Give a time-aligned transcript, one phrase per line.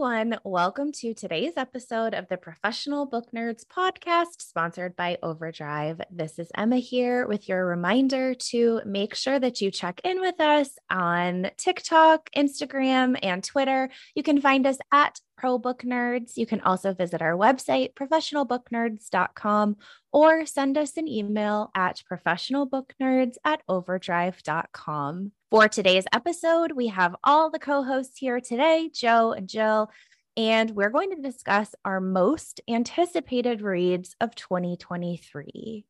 [0.00, 0.38] everyone.
[0.44, 6.00] Welcome to today's episode of the Professional Book Nerds podcast, sponsored by Overdrive.
[6.10, 10.40] This is Emma here with your reminder to make sure that you check in with
[10.40, 13.90] us on TikTok, Instagram, and Twitter.
[14.14, 16.36] You can find us at Pro Book Nerds.
[16.36, 19.76] You can also visit our website, professionalbooknerds.com,
[20.12, 25.32] or send us an email at professionalbooknerds at overdrive.com.
[25.50, 29.90] For today's episode, we have all the co hosts here today, Joe and Jill,
[30.36, 35.86] and we're going to discuss our most anticipated reads of 2023.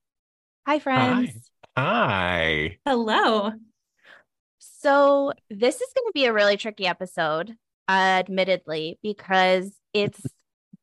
[0.69, 1.51] Hi, friends.
[1.77, 1.83] Hi.
[1.83, 2.79] Hi.
[2.87, 3.51] Hello.
[4.59, 7.57] So, this is going to be a really tricky episode,
[7.99, 10.21] admittedly, because it's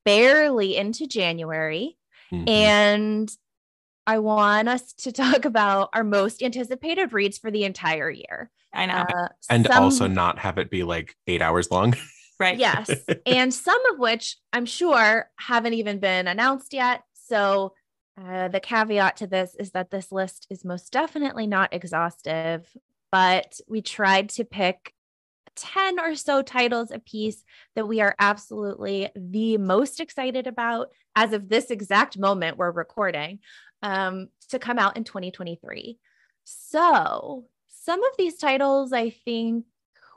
[0.06, 1.98] barely into January.
[2.32, 2.50] Mhm.
[2.50, 3.38] And
[4.06, 8.50] I want us to talk about our most anticipated reads for the entire year.
[8.74, 9.06] I know.
[9.10, 11.94] Uh, and some- also not have it be like eight hours long.
[12.40, 12.58] right.
[12.58, 12.90] yes,
[13.26, 17.04] and some of which I'm sure haven't even been announced yet.
[17.14, 17.74] So
[18.22, 22.68] uh, the caveat to this is that this list is most definitely not exhaustive,
[23.12, 24.94] but we tried to pick
[25.58, 27.44] 10 or so titles a piece
[27.76, 33.40] that we are absolutely the most excited about as of this exact moment we're recording
[33.84, 35.98] um, to come out in 2023.
[36.44, 39.66] So, some of these titles I think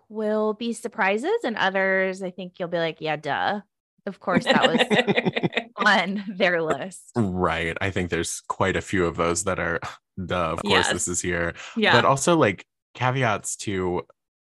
[0.09, 3.61] will be surprises, and others I think you'll be like, yeah, duh.
[4.07, 7.11] Of course, that was on their list.
[7.15, 7.77] right.
[7.81, 9.79] I think there's quite a few of those that are,
[10.27, 10.93] duh, of course, Yes.
[10.93, 11.55] this is here.
[11.77, 11.93] yeah.
[11.93, 12.65] But also, like,
[12.95, 14.03] caveats to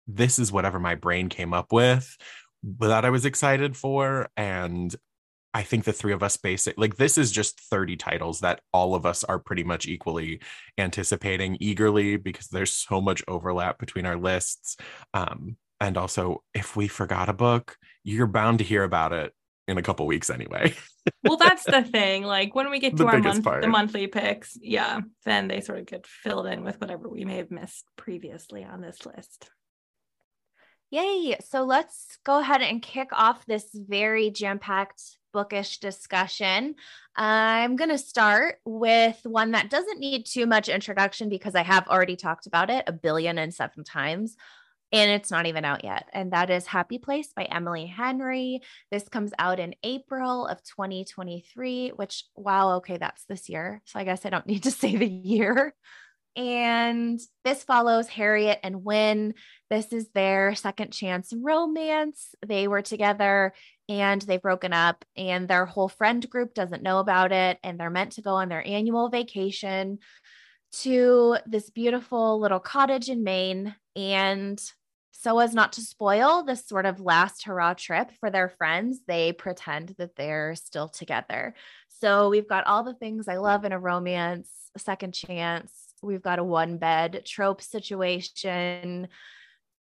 [0.06, 2.16] this is whatever my brain came up with
[2.80, 4.28] that I was excited for.
[4.36, 4.94] And
[5.52, 8.94] I think the three of us basic like this is just 30 titles that all
[8.94, 10.40] of us are pretty much equally
[10.78, 14.76] anticipating eagerly because there's so much overlap between our lists.
[15.12, 19.32] Um, and also if we forgot a book, you're bound to hear about it
[19.68, 20.74] in a couple weeks anyway.
[21.24, 22.24] well, that's the thing.
[22.24, 23.62] Like when we get The to our month, part.
[23.62, 27.36] the monthly picks, yeah, then they sort of get filled in with whatever we may
[27.36, 29.50] have missed previously on this list.
[30.94, 31.36] Yay.
[31.50, 36.76] So let's go ahead and kick off this very jam packed bookish discussion.
[37.16, 41.88] I'm going to start with one that doesn't need too much introduction because I have
[41.88, 44.36] already talked about it a billion and seven times.
[44.92, 46.08] And it's not even out yet.
[46.12, 48.60] And that is Happy Place by Emily Henry.
[48.92, 53.82] This comes out in April of 2023, which, wow, okay, that's this year.
[53.86, 55.74] So I guess I don't need to say the year.
[56.36, 59.34] And this follows Harriet and Wyn.
[59.70, 62.34] This is their second chance romance.
[62.44, 63.52] They were together
[63.88, 67.58] and they've broken up, and their whole friend group doesn't know about it.
[67.62, 69.98] And they're meant to go on their annual vacation
[70.80, 73.74] to this beautiful little cottage in Maine.
[73.94, 74.60] And
[75.12, 79.32] so, as not to spoil this sort of last hurrah trip for their friends, they
[79.32, 81.54] pretend that they're still together.
[82.00, 85.72] So, we've got all the things I love in a romance, a second chance.
[86.04, 89.08] We've got a one bed trope situation.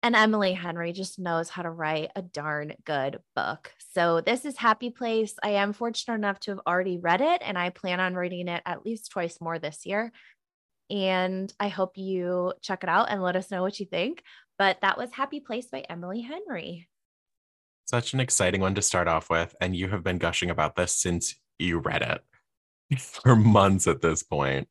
[0.03, 3.71] And Emily Henry just knows how to write a darn good book.
[3.93, 5.35] So, this is Happy Place.
[5.43, 8.63] I am fortunate enough to have already read it, and I plan on reading it
[8.65, 10.11] at least twice more this year.
[10.89, 14.23] And I hope you check it out and let us know what you think.
[14.57, 16.87] But that was Happy Place by Emily Henry.
[17.85, 19.55] Such an exciting one to start off with.
[19.61, 24.23] And you have been gushing about this since you read it for months at this
[24.23, 24.67] point.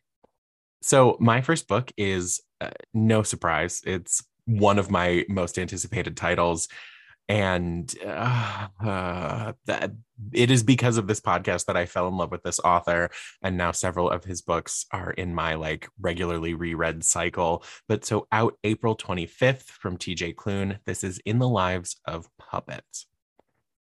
[0.83, 3.83] So, my first book is uh, no surprise.
[3.85, 6.69] It's one of my most anticipated titles.
[7.29, 9.93] And uh, uh, that
[10.33, 13.09] it is because of this podcast that I fell in love with this author.
[13.41, 17.63] And now several of his books are in my like regularly reread cycle.
[17.89, 23.07] But so out April 25th from TJ Klune, this is In the Lives of Puppets.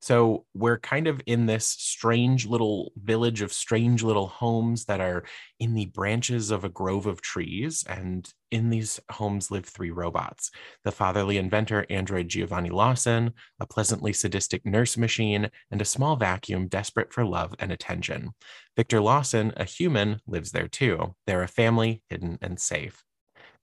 [0.02, 5.26] So we're kind of in this strange little village of strange little homes that are
[5.60, 7.84] in the branches of a grove of trees.
[7.88, 10.52] And in these homes live three robots
[10.84, 16.68] the fatherly inventor, android Giovanni Lawson, a pleasantly sadistic nurse machine, and a small vacuum
[16.68, 18.32] desperate for love and attention.
[18.78, 21.16] Victor Lawson, a human, lives there too.
[21.28, 23.04] They're a family, hidden and safe.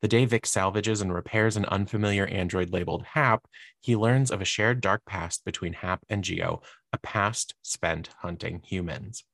[0.02, 3.46] The day Vic salvages and repairs an unfamiliar android labeled Hap,
[3.80, 6.62] he learns of a shared dark past between Hap and Gio,
[6.92, 9.24] a past spent hunting humans.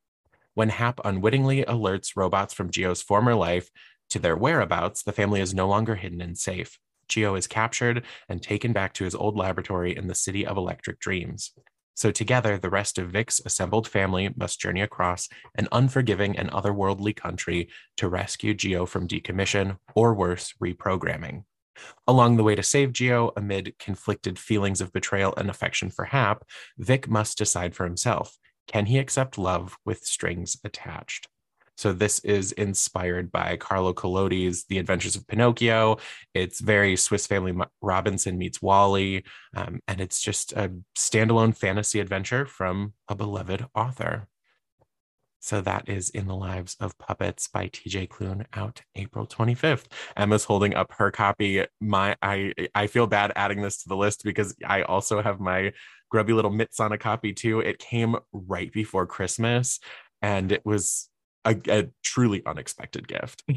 [0.54, 3.70] When Hap unwittingly alerts robots from Gio's former life
[4.10, 6.78] to their whereabouts, the family is no longer hidden and safe.
[7.08, 11.00] Gio is captured and taken back to his old laboratory in the city of electric
[11.00, 11.52] dreams.
[11.94, 17.14] So together, the rest of Vic's assembled family must journey across an unforgiving and otherworldly
[17.14, 17.68] country
[17.98, 21.44] to rescue Gio from decommission or worse, reprogramming.
[22.06, 26.44] Along the way to save Gio, amid conflicted feelings of betrayal and affection for Hap,
[26.78, 28.36] Vic must decide for himself.
[28.66, 31.28] Can he accept love with strings attached?
[31.82, 35.98] So this is inspired by Carlo Collodi's The Adventures of Pinocchio.
[36.32, 39.24] It's very Swiss Family Robinson meets WALL-E,
[39.56, 44.28] um, and it's just a standalone fantasy adventure from a beloved author.
[45.40, 49.86] So that is In the Lives of Puppets by TJ Klune out April 25th.
[50.16, 51.66] Emma's holding up her copy.
[51.80, 55.72] My I I feel bad adding this to the list because I also have my
[56.12, 57.58] grubby little mitts on a copy too.
[57.58, 59.80] It came right before Christmas
[60.22, 61.08] and it was
[61.44, 63.44] a, a truly unexpected gift.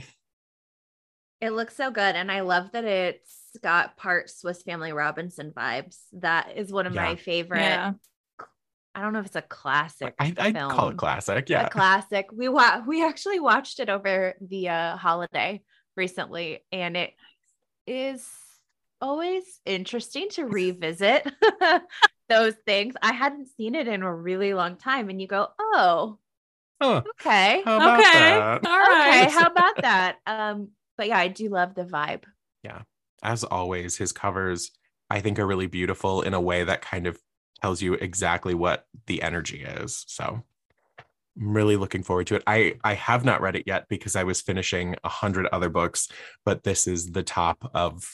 [1.41, 2.15] It looks so good.
[2.15, 5.97] And I love that it's got part Swiss Family Robinson vibes.
[6.13, 7.03] That is one of yeah.
[7.03, 7.59] my favorite.
[7.59, 7.93] Yeah.
[8.95, 10.15] I don't know if it's a classic.
[10.17, 11.49] I, I call it classic.
[11.49, 11.65] Yeah.
[11.65, 12.27] A classic.
[12.31, 15.61] We wa- we actually watched it over the uh, holiday
[15.97, 17.13] recently, and it
[17.85, 18.25] is
[19.01, 21.29] always interesting to revisit
[22.29, 22.95] those things.
[23.01, 26.17] I hadn't seen it in a really long time, and you go, oh,
[26.85, 27.01] Huh.
[27.19, 27.61] Okay.
[27.65, 28.11] How about okay.
[28.11, 28.65] that?
[28.65, 29.23] All right.
[29.23, 29.31] Okay.
[29.31, 30.17] How about that?
[30.27, 32.23] Um, but yeah, I do love the vibe.
[32.63, 32.81] Yeah.
[33.21, 34.71] As always, his covers
[35.09, 37.19] I think are really beautiful in a way that kind of
[37.61, 40.03] tells you exactly what the energy is.
[40.07, 40.41] So
[41.37, 42.43] I'm really looking forward to it.
[42.47, 46.07] I I have not read it yet because I was finishing a hundred other books,
[46.43, 48.09] but this is the top of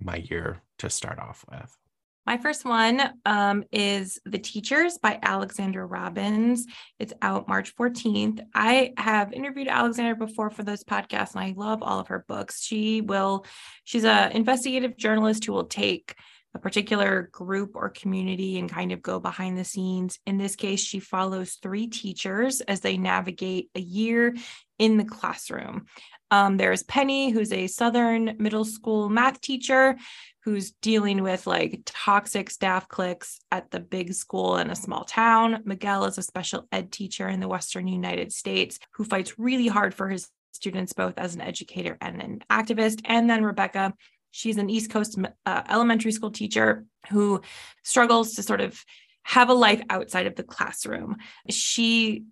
[0.00, 1.76] my year to start off with.
[2.24, 6.66] My first one um, is The Teachers by Alexandra Robbins.
[7.00, 8.40] It's out March 14th.
[8.54, 12.62] I have interviewed Alexandra before for this podcast, and I love all of her books.
[12.62, 13.44] She will,
[13.82, 16.14] she's an investigative journalist who will take
[16.54, 20.20] a particular group or community and kind of go behind the scenes.
[20.24, 24.36] In this case, she follows three teachers as they navigate a year
[24.78, 25.86] in the classroom.
[26.32, 29.98] Um, there's Penny, who's a Southern middle school math teacher
[30.44, 35.62] who's dealing with like toxic staff cliques at the big school in a small town.
[35.66, 39.92] Miguel is a special ed teacher in the Western United States who fights really hard
[39.92, 43.02] for his students, both as an educator and an activist.
[43.04, 43.92] And then Rebecca,
[44.30, 47.42] she's an East Coast uh, elementary school teacher who
[47.82, 48.82] struggles to sort of
[49.24, 51.18] have a life outside of the classroom.
[51.50, 52.24] She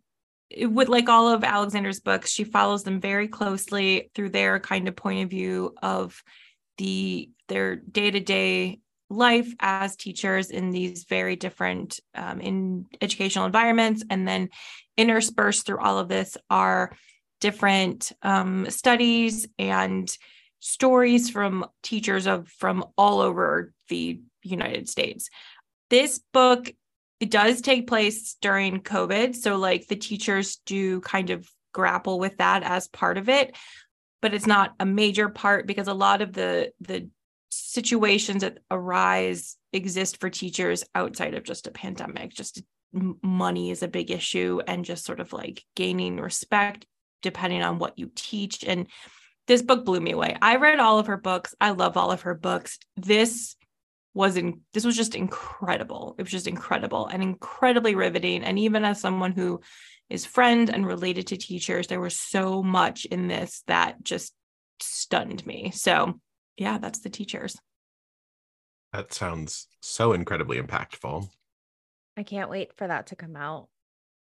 [0.58, 4.97] would like all of Alexandra's books, she follows them very closely through their kind of
[4.97, 6.23] point of view of
[6.79, 8.81] the their day-to-day
[9.11, 14.05] life as teachers in these very different um, in educational environments.
[14.08, 14.50] And then
[14.97, 16.96] interspersed through all of this are
[17.41, 20.11] different um, studies and
[20.61, 25.29] stories from teachers of from all over the united states.
[25.88, 26.73] This book
[27.20, 32.36] it does take place during covid so like the teachers do kind of grapple with
[32.39, 33.56] that as part of it
[34.20, 37.08] but it's not a major part because a lot of the the
[37.50, 42.32] situations that arise exist for teachers outside of just a pandemic.
[42.32, 42.62] Just
[42.93, 46.86] money is a big issue and just sort of like gaining respect
[47.22, 48.86] depending on what you teach and
[49.46, 50.36] this book blew me away.
[50.41, 51.55] I read all of her books.
[51.60, 52.79] I love all of her books.
[52.96, 53.56] This
[54.12, 58.84] was in this was just incredible it was just incredible and incredibly riveting and even
[58.84, 59.60] as someone who
[60.10, 61.86] is friend and related to teachers.
[61.86, 64.34] There was so much in this that just
[64.81, 65.70] stunned me.
[65.72, 66.20] So,
[66.56, 67.56] yeah, that's the teachers.
[68.93, 71.29] That sounds so incredibly impactful.
[72.17, 73.69] I can't wait for that to come out.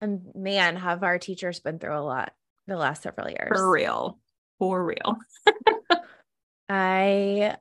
[0.03, 2.33] And man, have our teachers been through a lot
[2.67, 3.51] the last several years.
[3.59, 4.19] For real.
[4.59, 5.17] For real.
[6.69, 7.57] I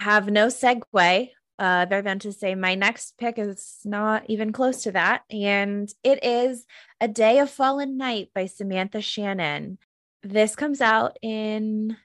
[0.00, 4.84] have no segue uh, other than to say my next pick is not even close
[4.84, 5.22] to that.
[5.30, 6.64] And it is
[7.00, 9.78] A Day of Fallen Night by Samantha Shannon.
[10.22, 11.96] This comes out in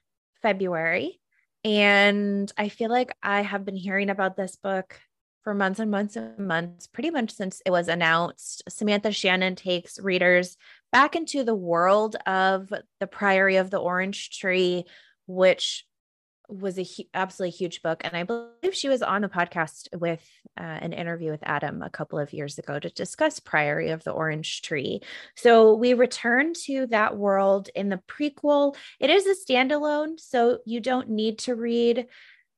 [0.41, 1.19] February.
[1.63, 4.99] And I feel like I have been hearing about this book
[5.43, 8.63] for months and months and months, pretty much since it was announced.
[8.67, 10.57] Samantha Shannon takes readers
[10.91, 14.85] back into the world of the Priory of the Orange Tree,
[15.27, 15.85] which
[16.53, 18.01] was a hu- absolutely huge book.
[18.03, 20.23] And I believe she was on a podcast with
[20.59, 24.11] uh, an interview with Adam a couple of years ago to discuss Priory of the
[24.11, 25.01] Orange Tree.
[25.35, 28.75] So we return to that world in the prequel.
[28.99, 32.07] It is a standalone, so you don't need to read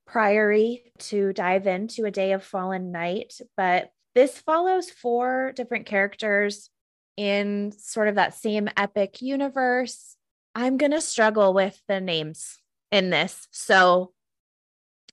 [0.05, 6.69] Priory to dive into A Day of Fallen Night, but this follows four different characters
[7.17, 10.15] in sort of that same epic universe.
[10.53, 12.59] I'm going to struggle with the names
[12.91, 13.47] in this.
[13.51, 14.11] So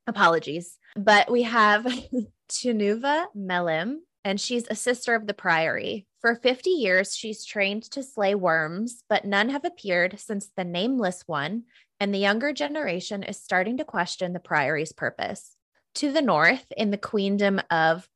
[0.07, 0.79] apologies.
[0.97, 1.85] But we have
[2.51, 6.07] Tunuva Melim, and she's a sister of the Priory.
[6.21, 11.25] For 50 years, she's trained to slay worms, but none have appeared since the Nameless
[11.27, 11.65] One,
[11.99, 15.57] and the younger generation is starting to question the Priory's purpose.
[15.97, 18.09] To the north, in the queendom of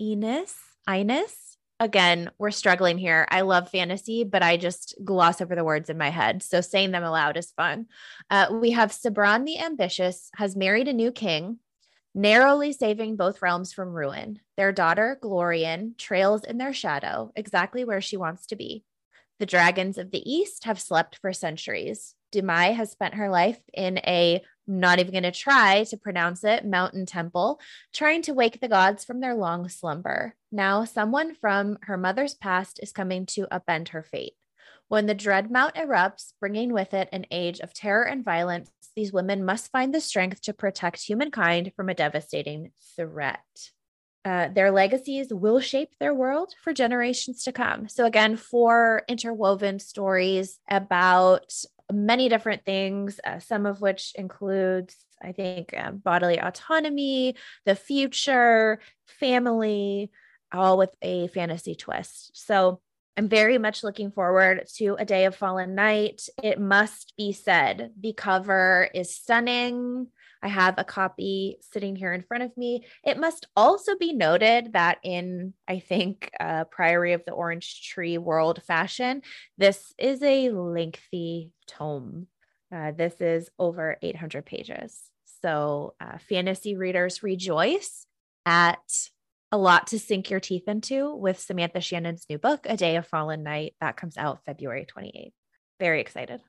[0.00, 0.54] Enis,
[0.88, 3.26] Ines, again, we're struggling here.
[3.30, 6.42] I love fantasy, but I just gloss over the words in my head.
[6.42, 7.86] So saying them aloud is fun.
[8.30, 11.58] Uh, we have Sabran the Ambitious has married a new king,
[12.14, 14.40] narrowly saving both realms from ruin.
[14.56, 18.84] Their daughter, Glorian, trails in their shadow, exactly where she wants to be.
[19.40, 22.14] The dragons of the East have slept for centuries.
[22.32, 26.64] Dumai has spent her life in a not even going to try to pronounce it,
[26.64, 27.60] mountain temple,
[27.92, 30.34] trying to wake the gods from their long slumber.
[30.50, 34.34] Now, someone from her mother's past is coming to upend her fate.
[34.88, 39.44] When the Dreadmount erupts, bringing with it an age of terror and violence, these women
[39.44, 43.40] must find the strength to protect humankind from a devastating threat.
[44.24, 47.88] Uh, their legacies will shape their world for generations to come.
[47.88, 51.52] So, again, four interwoven stories about
[51.94, 58.80] many different things, uh, some of which includes, I think, uh, bodily autonomy, the future,
[59.06, 60.10] family,
[60.52, 62.30] all with a fantasy twist.
[62.34, 62.80] So
[63.16, 66.28] I'm very much looking forward to A Day of Fallen Night.
[66.42, 70.08] It must be said, the cover is stunning.
[70.44, 72.84] I have a copy sitting here in front of me.
[73.02, 78.18] It must also be noted that in, I think, uh, Priory of the Orange Tree
[78.18, 79.22] world fashion,
[79.56, 82.26] this is a lengthy tome.
[82.70, 85.00] Uh, this is over 800 pages.
[85.40, 88.06] So, uh, fantasy readers rejoice
[88.44, 89.08] at
[89.50, 93.06] a lot to sink your teeth into with Samantha Shannon's new book, A Day of
[93.06, 95.32] Fallen Night, that comes out February 28th.
[95.80, 96.42] Very excited.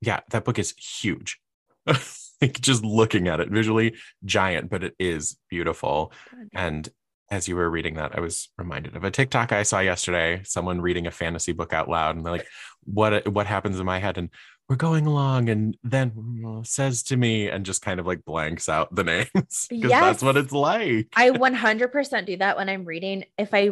[0.00, 1.40] Yeah, that book is huge.
[2.40, 6.12] like just looking at it visually giant but it is beautiful
[6.54, 6.88] and
[7.30, 10.80] as you were reading that i was reminded of a tiktok i saw yesterday someone
[10.80, 12.46] reading a fantasy book out loud and they're like
[12.84, 14.30] what what happens in my head and
[14.68, 18.92] we're going along and then says to me and just kind of like blanks out
[18.94, 20.00] the names because yes.
[20.00, 23.70] that's what it's like i 100% do that when i'm reading if i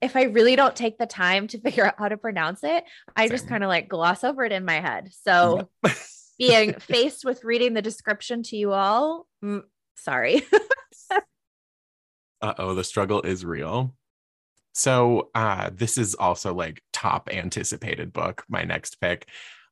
[0.00, 2.84] if i really don't take the time to figure out how to pronounce it
[3.16, 3.30] i Same.
[3.30, 5.96] just kind of like gloss over it in my head so yep.
[6.40, 9.26] being faced with reading the description to you all.
[9.44, 9.62] Mm,
[9.96, 10.42] sorry.
[12.40, 13.94] uh oh, the struggle is real.
[14.72, 19.28] So, uh, this is also like top anticipated book, my next pick.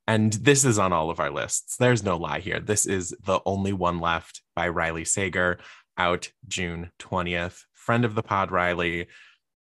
[0.07, 1.77] And this is on all of our lists.
[1.77, 2.61] There's no lie here.
[2.61, 5.59] This is The Only One Left by Riley Sager,
[5.97, 7.63] out June 20th.
[7.75, 9.09] Friend of the pod, Riley,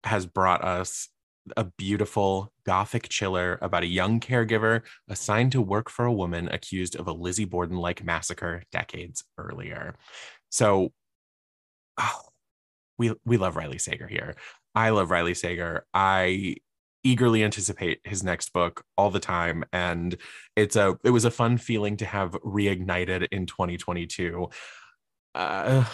[0.04, 1.10] has brought us
[1.56, 6.96] a beautiful gothic chiller about a young caregiver assigned to work for a woman accused
[6.96, 9.96] of a Lizzie Borden like massacre decades earlier.
[10.50, 10.92] So
[11.98, 12.22] oh,
[12.98, 14.36] we we love Riley Sager here.
[14.76, 15.86] I love Riley Sager.
[15.94, 16.58] I
[17.04, 20.18] eagerly anticipate his next book all the time and
[20.56, 24.50] it's a it was a fun feeling to have reignited in 2022
[25.36, 25.86] uh,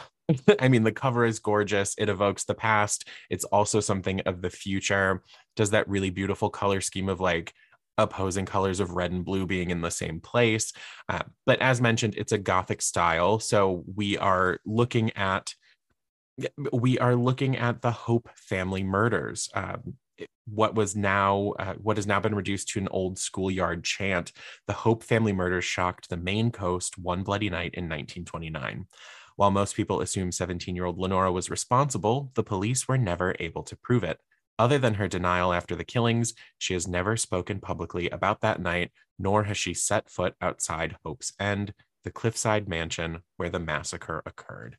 [0.60, 1.96] I mean, the cover is gorgeous.
[1.98, 3.08] It evokes the past.
[3.30, 5.24] It's also something of the future.
[5.56, 7.54] Does that really beautiful color scheme of like
[7.98, 10.74] opposing colors of red and blue being in the same place.
[11.10, 13.40] Uh, but as mentioned, it's a Gothic style.
[13.40, 15.54] So we are looking at
[16.72, 19.50] we are looking at the Hope family murders.
[19.54, 19.96] Um,
[20.46, 24.32] what was now uh, what has now been reduced to an old schoolyard chant.
[24.68, 28.88] The Hope family murders shocked the Maine coast one bloody night in 1929.
[29.36, 33.64] While most people assume 17 year old Lenora was responsible, the police were never able
[33.64, 34.20] to prove it.
[34.60, 38.92] Other than her denial after the killings, she has never spoken publicly about that night,
[39.18, 41.74] nor has she set foot outside Hope's End,
[42.04, 44.78] the cliffside mansion where the massacre occurred.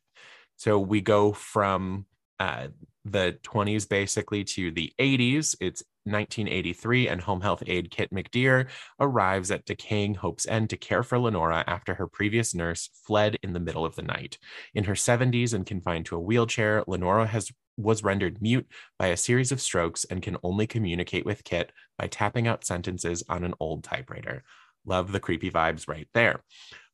[0.55, 2.05] So we go from
[2.39, 2.67] uh,
[3.03, 5.55] the 20s basically to the 80s.
[5.59, 8.67] It's 1983, and home health aide Kit McDeere
[8.99, 13.53] arrives at decaying Hope's End to care for Lenora after her previous nurse fled in
[13.53, 14.37] the middle of the night.
[14.73, 19.17] In her 70s and confined to a wheelchair, Lenora has was rendered mute by a
[19.17, 23.53] series of strokes and can only communicate with Kit by tapping out sentences on an
[23.59, 24.43] old typewriter.
[24.85, 26.41] Love the creepy vibes right there.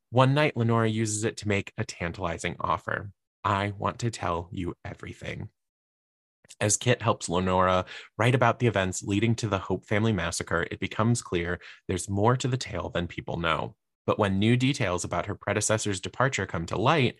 [0.09, 3.11] One night, Lenora uses it to make a tantalizing offer.
[3.43, 5.49] I want to tell you everything.
[6.59, 7.85] As Kit helps Lenora
[8.17, 12.35] write about the events leading to the Hope family massacre, it becomes clear there's more
[12.37, 13.75] to the tale than people know.
[14.05, 17.15] But when new details about her predecessor's departure come to light,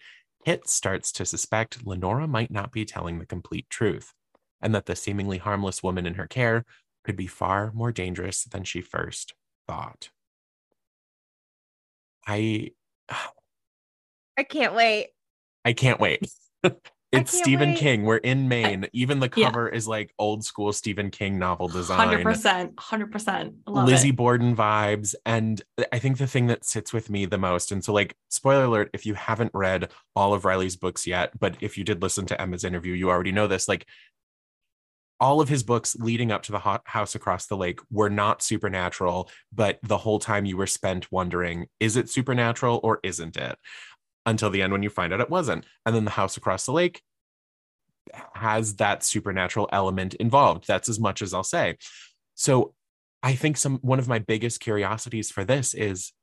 [0.46, 4.14] Kit starts to suspect Lenora might not be telling the complete truth,
[4.62, 6.66] and that the seemingly harmless woman in her care
[7.04, 9.34] could be far more dangerous than she first
[9.68, 10.10] thought.
[12.28, 12.72] I
[14.38, 15.10] I can't wait.
[15.64, 16.28] I can't wait.
[17.12, 17.78] it's Stephen wait.
[17.78, 18.04] King.
[18.04, 18.88] We're in Maine.
[18.94, 19.48] Even the Yeah.
[19.48, 21.98] cover is like old school Stephen King novel design.
[21.98, 22.76] 100%.
[22.76, 23.54] 100%.
[23.68, 24.16] Love Lizzie it.
[24.16, 25.14] Borden vibes.
[25.26, 28.66] And I think the thing that sits with me the most, and so, like, spoiler
[28.66, 32.26] alert, if you haven't read all of Riley's books yet, but if you did listen
[32.28, 33.68] to Emma's interview, you already know this.
[33.68, 33.86] Like,
[35.20, 38.42] all of his books leading up to the Ho- house across the lake were not
[38.42, 43.56] supernatural, but the whole time you were spent wondering, is it supernatural or isn't it?
[44.26, 45.66] Until the end when you find out it wasn't.
[45.86, 47.02] And then the house across the lake
[48.36, 50.68] has that supernatural element involved.
[50.68, 51.78] That's as much as I'll say.
[52.36, 52.74] So
[53.24, 56.14] I think some one of my biggest curiosities for this is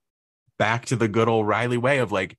[0.59, 2.37] back to the good old Riley way of like,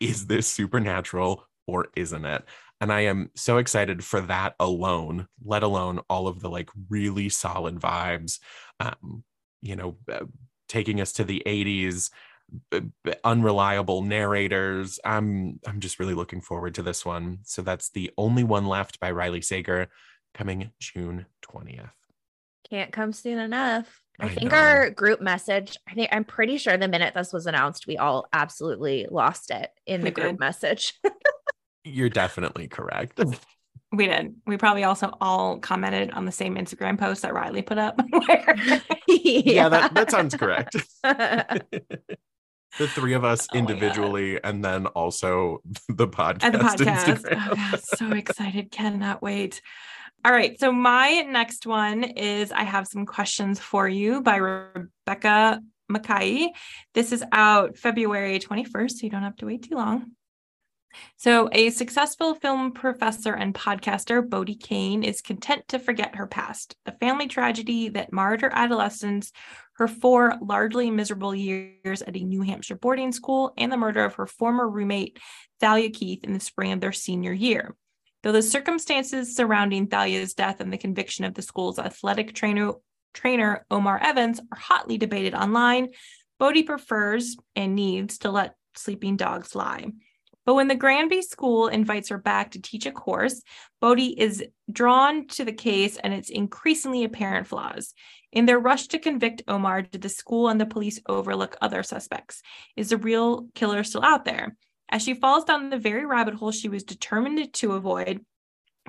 [0.00, 2.44] is this supernatural or isn't it?
[2.80, 7.28] And I am so excited for that alone, let alone all of the like really
[7.28, 8.40] solid vibes.
[8.80, 9.22] Um,
[9.60, 10.24] you know, uh,
[10.68, 12.10] taking us to the 80s, b- b-
[13.24, 14.98] unreliable narrators.
[15.04, 17.38] I'm I'm just really looking forward to this one.
[17.44, 19.88] So that's the only one left by Riley Sager
[20.34, 21.90] coming June 20th.
[22.68, 24.00] Can't come soon enough.
[24.20, 24.58] I, I think know.
[24.58, 28.26] our group message, I think I'm pretty sure the minute this was announced, we all
[28.32, 30.40] absolutely lost it in We the group did.
[30.40, 30.94] message.
[31.84, 33.20] You're definitely correct.
[33.94, 34.36] We did.
[34.46, 38.00] We probably also all commented on the same Instagram post that Riley put up.
[38.10, 38.56] where-
[39.06, 40.76] yeah, that, that sounds correct.
[42.78, 46.44] The three of us Oh individually and then also the podcast.
[46.44, 47.24] At the podcast.
[47.50, 48.70] Oh, God, so excited.
[48.70, 49.60] Cannot wait.
[50.24, 50.58] All right.
[50.58, 56.48] So, my next one is I have some questions for you by Rebecca Makkai.
[56.94, 60.12] This is out February 21st, so you don't have to wait too long.
[61.16, 66.76] So, a successful film professor and podcaster, Bodie Kane, is content to forget her past,
[66.84, 69.32] the family tragedy that marred her adolescence,
[69.74, 74.14] her four largely miserable years at a New Hampshire boarding school, and the murder of
[74.14, 75.18] her former roommate,
[75.60, 77.74] Thalia Keith, in the spring of their senior year.
[78.22, 82.72] Though the circumstances surrounding Thalia's death and the conviction of the school's athletic trainer,
[83.14, 85.88] trainer Omar Evans are hotly debated online,
[86.38, 89.86] Bodie prefers and needs to let sleeping dogs lie.
[90.44, 93.42] But when the Granby School invites her back to teach a course,
[93.80, 97.94] Bodie is drawn to the case and its increasingly apparent flaws.
[98.32, 102.42] In their rush to convict Omar, did the school and the police overlook other suspects?
[102.76, 104.56] Is the real killer still out there?
[104.88, 108.24] As she falls down the very rabbit hole she was determined to avoid,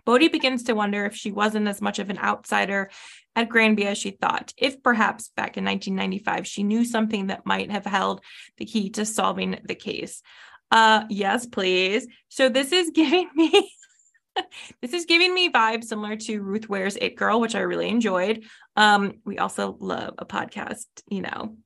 [0.05, 2.89] Bodie begins to wonder if she wasn't as much of an outsider
[3.35, 7.71] at Granby as she thought, if perhaps back in 1995 she knew something that might
[7.71, 8.21] have held
[8.57, 10.21] the key to solving the case.
[10.71, 12.07] Uh, yes, please.
[12.29, 13.71] So this is giving me.
[14.81, 18.43] this is giving me vibes similar to Ruth Ware's It Girl, which I really enjoyed.
[18.75, 21.57] Um, we also love a podcast, you know,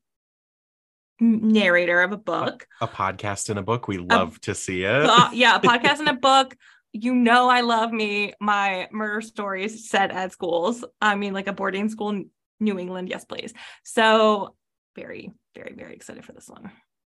[1.20, 2.66] narrator of a book.
[2.80, 3.88] a podcast in a book.
[3.88, 5.04] We love to see it.
[5.04, 6.54] Uh, yeah, a podcast in a book.
[6.92, 10.84] You know, I love me my murder stories set at schools.
[11.00, 12.30] I mean, like a boarding school in
[12.60, 13.08] New England.
[13.08, 13.52] Yes, please.
[13.84, 14.54] So,
[14.96, 16.70] very, very, very excited for this one.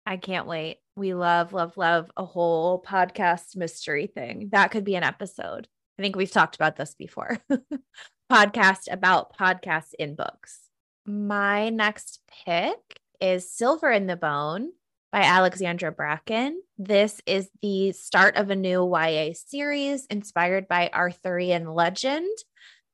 [0.07, 0.79] I can't wait.
[0.97, 4.49] We love, love, love a whole podcast mystery thing.
[4.53, 5.69] That could be an episode.
[5.99, 7.39] I think we've talked about this before.
[8.33, 10.61] Podcast about podcasts in books.
[11.05, 14.71] My next pick is Silver in the Bone
[15.11, 16.63] by Alexandra Bracken.
[16.79, 22.29] This is the start of a new YA series inspired by Arthurian legend.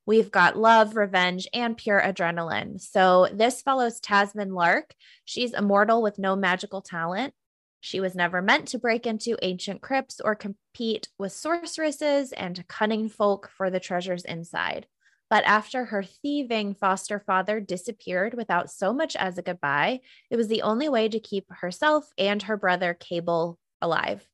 [0.07, 2.81] We've got love, revenge, and pure adrenaline.
[2.81, 4.95] So this follows Tasman Lark.
[5.25, 7.35] She's immortal with no magical talent.
[7.81, 13.09] She was never meant to break into ancient crypts or compete with sorceresses and cunning
[13.09, 14.87] folk for the treasures inside.
[15.29, 20.47] But after her thieving foster father disappeared without so much as a goodbye, it was
[20.47, 24.27] the only way to keep herself and her brother Cabell alive.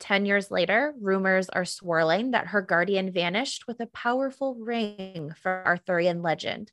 [0.00, 5.62] 10 years later, rumors are swirling that her guardian vanished with a powerful ring for
[5.66, 6.72] Arthurian legend.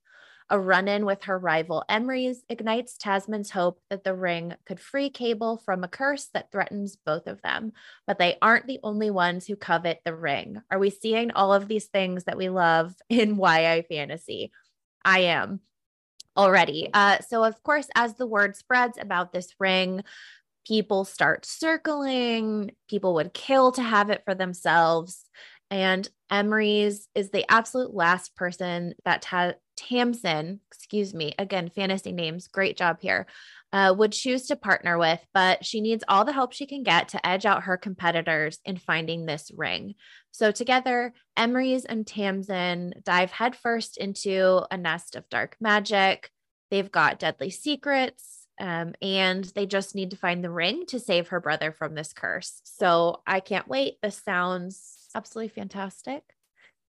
[0.49, 5.09] A run in with her rival Emrys ignites Tasman's hope that the ring could free
[5.09, 7.71] Cabell from a curse that threatens both of them.
[8.05, 10.61] But they aren't the only ones who covet the ring.
[10.69, 14.51] Are we seeing all of these things that we love in YA fantasy?
[15.03, 15.61] I am
[16.37, 16.89] already.
[16.93, 20.03] Uh, so, of course, as the word spreads about this ring,
[20.65, 25.25] people start circling, people would kill to have it for themselves.
[25.71, 32.47] And Emrys is the absolute last person that ta- Tamsin, excuse me, again, fantasy names,
[32.47, 33.27] great job here,
[33.73, 37.09] uh, would choose to partner with, but she needs all the help she can get
[37.09, 39.95] to edge out her competitors in finding this ring.
[40.31, 46.29] So together, Emrys and Tamsin dive headfirst into a nest of dark magic.
[46.71, 51.29] They've got deadly secrets, um, and they just need to find the ring to save
[51.29, 52.61] her brother from this curse.
[52.63, 53.95] So I can't wait.
[54.01, 56.23] This sounds absolutely fantastic.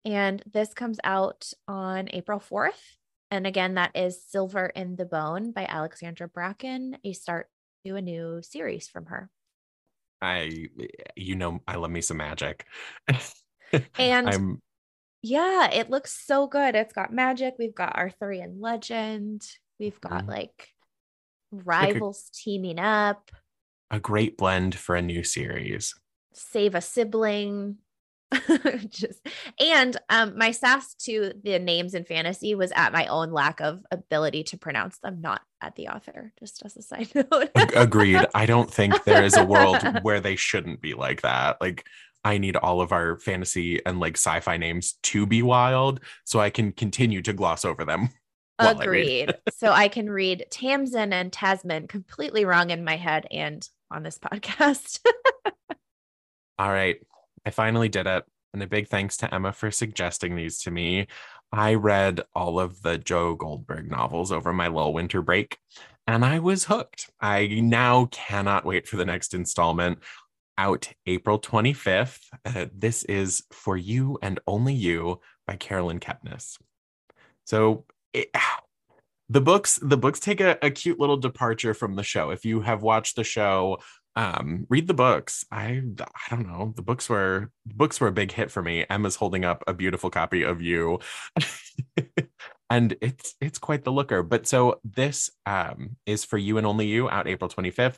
[0.05, 2.81] And this comes out on April 4th.
[3.31, 7.49] And again, that is Silver in the Bone by Alexandra Bracken, a start
[7.85, 9.31] to a new series from her.
[10.23, 10.69] I,
[11.17, 12.67] you know, I love me some magic.
[13.99, 14.63] And I'm
[15.23, 16.77] yeah, it looks so good.
[16.77, 17.55] It's got magic.
[17.59, 19.43] We've got Arthurian legend.
[19.81, 20.29] We've got Mhm.
[20.29, 20.69] like
[21.51, 23.31] rivals teaming up,
[23.91, 25.95] a great blend for a new series.
[26.33, 27.77] save a sibling.
[28.89, 29.25] just
[29.61, 33.79] and um my sass to the names in fantasy was at my own lack of
[33.93, 38.27] ability to pronounce them not at the author just as a side note Ag- Agreed.
[38.35, 41.61] I don't think there is a world where they shouldn't be like that.
[41.61, 41.85] Like,
[42.25, 46.51] I need all of our fantasy and like sci-fi names to be wild, so I
[46.51, 48.09] can continue to gloss over them.
[48.59, 49.31] While I read.
[49.31, 54.03] agreed so i can read tamsin and tasman completely wrong in my head and on
[54.03, 55.01] this podcast
[56.59, 56.97] All right,
[57.45, 61.07] I finally did it, and a big thanks to Emma for suggesting these to me.
[61.53, 65.59] I read all of the Joe Goldberg novels over my little winter break,
[66.07, 67.11] and I was hooked.
[67.21, 69.99] I now cannot wait for the next installment
[70.57, 72.21] out April 25th.
[72.47, 76.57] Uh, this is For You and Only You by Caroline Kepnes.
[77.45, 77.85] So
[78.17, 78.31] it,
[79.29, 82.31] the books the books take a, a cute little departure from the show.
[82.31, 83.79] If you have watched the show,
[84.15, 85.45] um, read the books.
[85.51, 86.73] I I don't know.
[86.75, 88.87] The books were books were a big hit for me.
[88.89, 91.01] Emma's holding up a beautiful copy of you.
[92.71, 94.23] and it's it's quite the looker.
[94.23, 97.97] But so this um is for you and only you out April 25th.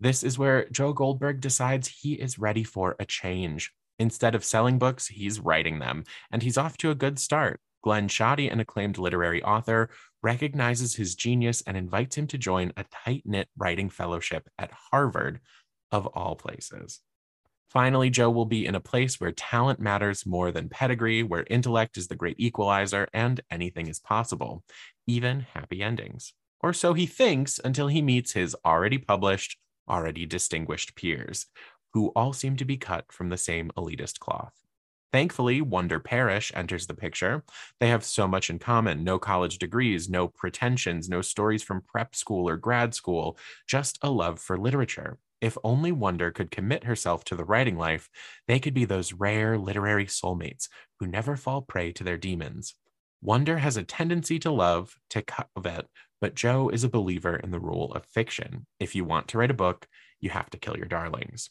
[0.00, 3.72] This is where Joe Goldberg decides he is ready for a change.
[3.98, 7.60] Instead of selling books, he's writing them, and he's off to a good start.
[7.82, 9.90] Glenn Shoddy, an acclaimed literary author,
[10.22, 15.40] recognizes his genius and invites him to join a tight knit writing fellowship at Harvard,
[15.92, 17.00] of all places.
[17.68, 21.96] Finally, Joe will be in a place where talent matters more than pedigree, where intellect
[21.96, 24.64] is the great equalizer, and anything is possible,
[25.06, 26.32] even happy endings.
[26.60, 29.56] Or so he thinks until he meets his already published,
[29.88, 31.46] already distinguished peers,
[31.92, 34.59] who all seem to be cut from the same elitist cloth.
[35.12, 37.44] Thankfully, Wonder Parish enters the picture.
[37.80, 42.14] They have so much in common no college degrees, no pretensions, no stories from prep
[42.14, 45.18] school or grad school, just a love for literature.
[45.40, 48.08] If only Wonder could commit herself to the writing life,
[48.46, 50.68] they could be those rare literary soulmates
[50.98, 52.74] who never fall prey to their demons.
[53.22, 55.86] Wonder has a tendency to love, to covet,
[56.20, 58.66] but Joe is a believer in the rule of fiction.
[58.78, 59.88] If you want to write a book,
[60.20, 61.50] you have to kill your darlings.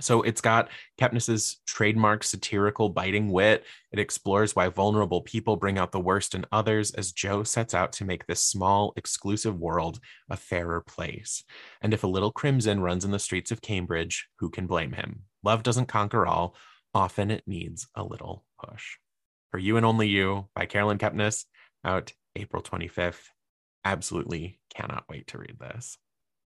[0.00, 3.64] So it's got Kepnes's trademark satirical biting wit.
[3.92, 7.92] It explores why vulnerable people bring out the worst in others as Joe sets out
[7.94, 10.00] to make this small, exclusive world
[10.30, 11.44] a fairer place.
[11.82, 15.24] And if a little crimson runs in the streets of Cambridge, who can blame him?
[15.42, 16.56] Love doesn't conquer all.
[16.94, 18.96] Often it needs a little push.
[19.50, 21.44] For You and Only You by Caroline Kepnes,
[21.84, 23.28] out April 25th.
[23.84, 25.98] Absolutely cannot wait to read this.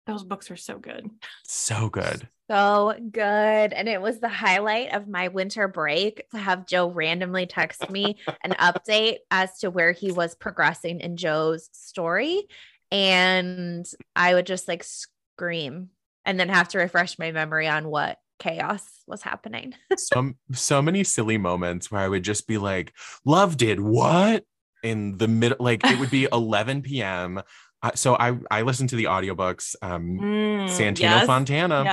[0.06, 1.08] Those books are so good.
[1.44, 2.28] So good.
[2.50, 7.46] so good and it was the highlight of my winter break to have joe randomly
[7.46, 12.42] text me an update as to where he was progressing in joe's story
[12.90, 13.86] and
[14.16, 15.88] i would just like scream
[16.26, 21.04] and then have to refresh my memory on what chaos was happening so so many
[21.04, 22.92] silly moments where I would just be like,
[23.24, 24.44] "Love did what?"
[24.82, 27.40] in the middle, like it would be 11 p.m.
[27.82, 31.26] Uh, so I I listened to the audiobooks, um, Mm, Santino yes.
[31.26, 31.84] Fontana.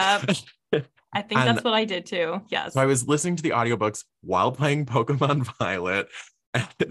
[0.71, 0.85] Yep.
[1.13, 2.41] I think that's what I did too.
[2.49, 2.73] Yes.
[2.73, 6.07] So I was listening to the audiobooks while playing Pokemon Violet.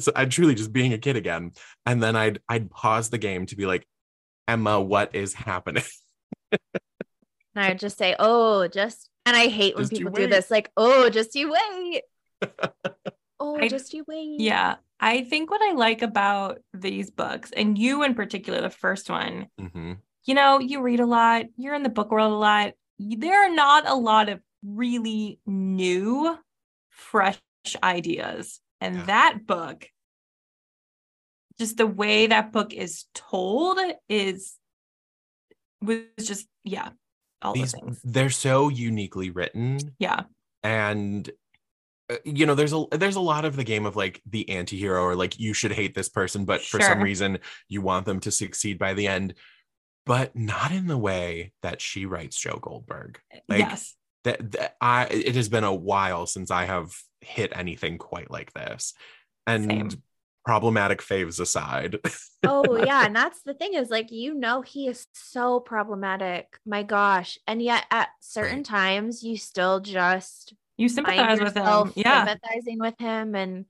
[0.01, 1.53] so I'm truly just being a kid again.
[1.87, 3.87] And then I'd I'd pause the game to be like,
[4.49, 5.85] Emma, what is happening?
[6.53, 6.61] and
[7.57, 10.71] i would just say oh just and i hate when Just people do this like
[10.77, 12.03] oh just you wait
[13.41, 14.77] oh I- just you wait yeah.
[15.01, 19.49] I think what I like about these books, and you in particular, the first one,
[19.59, 22.75] hmm you know, you read a lot, you're in the book world a lot.
[22.99, 26.37] There are not a lot of really new,
[26.91, 27.39] fresh
[27.83, 28.61] ideas.
[28.81, 29.05] And Yeah.
[29.07, 29.89] that book,
[31.59, 34.57] just the way that book is told, is
[35.81, 36.91] was just, yeah,
[37.41, 38.01] all These the things.
[38.05, 40.25] they're so uniquely written, Yeah.
[40.63, 41.31] and
[42.11, 45.03] Uh, you know, there's a there's a lot of the game of like the anti-hero
[45.03, 48.31] or like you should hate this person, but for some reason you want them to
[48.31, 49.35] succeed by the end,
[50.07, 53.21] but not in the way that she writes Joe Goldberg.
[53.49, 53.95] Like, yes.
[54.25, 58.53] that, that I it has been a while since I have hit anything quite like
[58.55, 58.95] this.
[59.47, 60.03] And Same.
[60.45, 61.99] problematic faves aside.
[62.47, 66.85] oh yeah and that's the thing is like you know he is so problematic my
[66.85, 68.65] gosh and yet at certain Right.
[68.65, 71.63] times you still just You sympathize with him.
[71.63, 72.25] yourself Yeah.
[72.27, 73.67] sympathizing with him and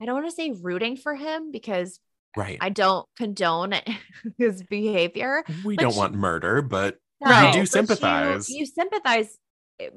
[0.00, 2.00] i don't want to say rooting for him because
[2.36, 2.58] right.
[2.60, 3.74] i don't condone
[4.38, 7.46] his behavior we but don't she- want murder, but Right.
[7.46, 8.50] you do but sympathize.
[8.50, 9.38] you, sympathize
[9.80, 9.88] eh,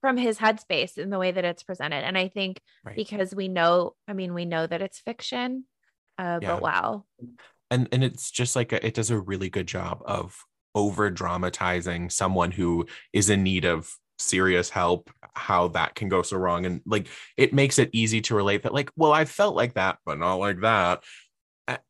[0.00, 2.96] from his headspace in the way that it's presented and i think Right.
[2.96, 5.64] because we know i mean we know that it's fiction
[6.18, 6.54] uh Yeah.
[6.54, 7.04] but wow
[7.70, 10.36] and and it's just like a, it does a really good job of
[10.74, 16.36] over dramatizing someone who is in need of serious help how that can go so
[16.36, 19.74] wrong and like it makes it easy to relate that like well i felt like
[19.74, 21.02] that but not like that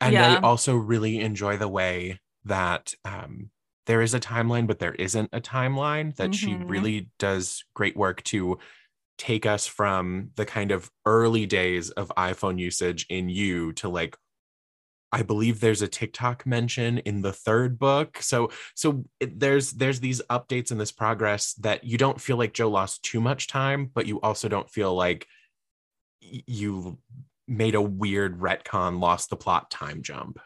[0.00, 3.50] and i also really enjoy the way that um
[3.86, 6.66] there is a timeline but there isn't a timeline that she Mhm.
[6.68, 8.58] really does great work to
[9.18, 14.16] take us from the kind of early days of iphone usage in you to like
[15.12, 18.18] I believe there's a TikTok mention in the third book.
[18.22, 22.70] So so there's there's these updates and this progress that you don't feel like Joe
[22.70, 25.26] lost too much time, but you also don't feel like
[26.20, 26.98] you
[27.48, 30.38] made a weird retcon, lost the plot time jump.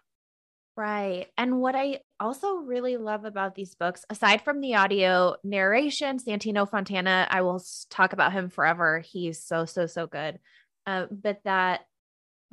[0.76, 1.26] Right.
[1.38, 6.68] And what I also really love about these books, aside from the audio narration, Santino
[6.68, 8.98] Fontana, I will talk about him forever.
[8.98, 10.40] He's so, so, so good.
[10.84, 11.82] Uh, but that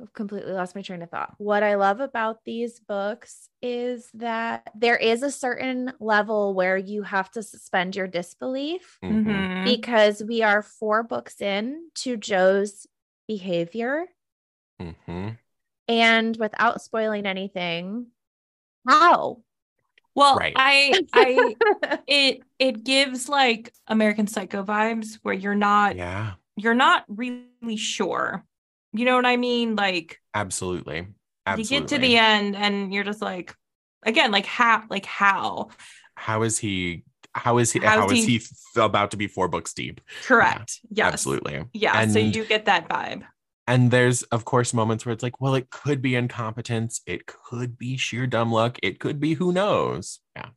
[0.02, 1.34] I've completely lost my train of thought.
[1.38, 7.02] What I love about these books is that there is a certain level where you
[7.04, 9.24] have to suspend your disbelief Mhm.
[9.24, 9.64] Mhm.
[9.64, 12.86] because we are four books in to Joe's
[13.28, 14.06] behavior.
[14.78, 15.38] Mhm.
[15.88, 18.06] And without spoiling anything,
[18.86, 19.42] how?
[20.14, 20.54] Well, Right.
[20.56, 21.56] I I
[22.06, 28.44] it it gives like American Psycho vibes where you're not Yeah, you're not really sure.
[28.92, 29.76] You know what I mean?
[29.76, 31.08] Like absolutely.
[31.46, 31.74] Absolutely.
[31.76, 33.54] you get to the end and you're just like
[34.04, 35.68] again like how like how
[36.14, 39.72] How is he how is he how is he- he about to be four books
[39.72, 40.00] deep?
[40.24, 40.80] correct.
[40.90, 41.12] Yes.
[41.14, 41.64] Absolutely.
[41.72, 42.06] Yeah.
[42.06, 43.22] so you get that vibe.
[43.68, 47.00] And there's, of course, moments where it's like, well, it could be incompetence.
[47.06, 48.76] It could be sheer dumb luck.
[48.82, 50.18] It could be who knows.
[50.34, 50.48] Yeah.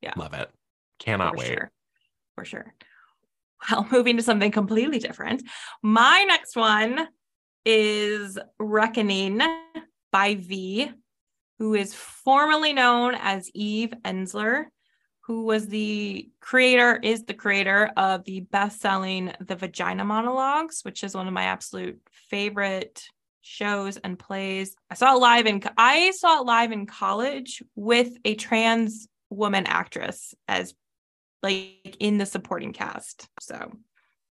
[0.00, 0.14] Yeah.
[0.16, 0.50] Love it.
[0.98, 1.46] Cannot for wait.
[1.48, 1.70] sure.
[2.34, 2.74] For sure.
[3.70, 5.42] Well, moving to something completely different.
[5.82, 7.08] My next one
[7.64, 9.40] is Reckoning
[10.12, 10.90] by V,
[11.58, 14.66] who is formerly known as Eve Ensler,
[15.20, 21.14] who was the creator, is the creator of the best-selling The Vagina Monologues, which is
[21.14, 23.04] one of my absolute favorite
[23.42, 24.74] shows and plays.
[24.90, 29.66] I saw it live in I saw it live in college with a trans woman
[29.66, 30.74] actress as
[31.42, 33.28] like in the supporting cast.
[33.40, 33.72] So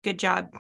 [0.02, 0.56] good job,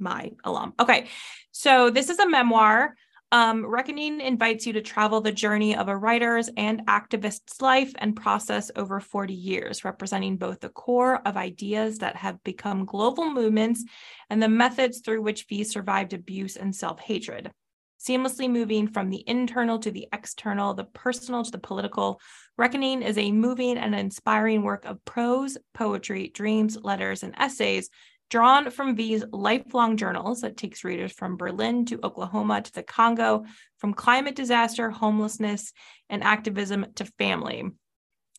[0.00, 0.74] my alum.
[0.80, 1.06] Okay.
[1.52, 2.94] So this is a memoir.
[3.32, 8.16] Um, Reckoning invites you to travel the journey of a writer's and activist's life and
[8.16, 13.84] process over 40 years, representing both the core of ideas that have become global movements
[14.30, 17.52] and the methods through which V survived abuse and self hatred.
[18.00, 22.18] Seamlessly moving from the internal to the external, the personal to the political,
[22.56, 27.90] Reckoning is a moving and inspiring work of prose, poetry, dreams, letters, and essays
[28.30, 33.44] drawn from V's lifelong journals that takes readers from Berlin to Oklahoma to the Congo,
[33.78, 35.72] from climate disaster, homelessness,
[36.08, 37.64] and activism to family.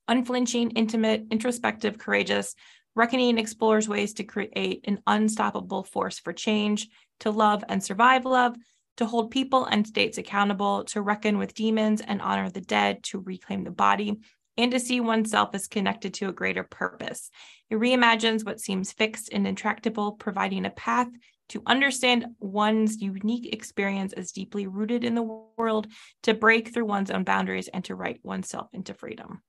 [0.07, 2.55] Unflinching, intimate, introspective, courageous,
[2.93, 6.89] Reckoning explores ways to create an unstoppable force for change,
[7.21, 8.57] to love and survive love,
[8.97, 13.19] to hold people and states accountable, to reckon with demons and honor the dead, to
[13.19, 14.19] reclaim the body,
[14.61, 17.29] and to see oneself as connected to a greater purpose.
[17.69, 21.07] It reimagines what seems fixed and intractable, providing a path
[21.49, 25.23] to understand one's unique experience as deeply rooted in the
[25.57, 25.87] world,
[26.23, 29.41] to break through one's own boundaries, and to write oneself into freedom.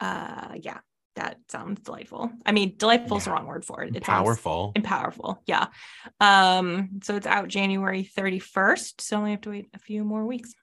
[0.00, 0.78] Uh, yeah.
[1.16, 2.30] that sounds delightful.
[2.44, 3.96] I mean, delightful is the wrong word for it.
[3.96, 4.72] It sounds Powerful.
[4.74, 5.42] and powerful.
[5.46, 5.66] Yeah.
[6.20, 9.00] Um, so it's out January 31st.
[9.00, 10.54] So only have to wait a few more weeks.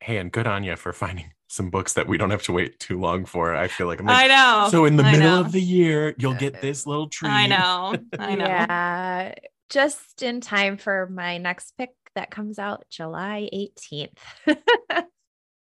[0.00, 2.78] Hey, and good on you for finding some books that we don't have to wait
[2.78, 3.54] too long for.
[3.54, 4.68] I feel like I'm I know.
[4.70, 5.40] so in the I middle know.
[5.40, 7.30] of the year, you'll get this little treat.
[7.30, 7.96] I know.
[8.18, 8.44] I know.
[8.46, 9.34] Yeah,
[9.68, 14.16] just in time for my next pick that comes out July 18th.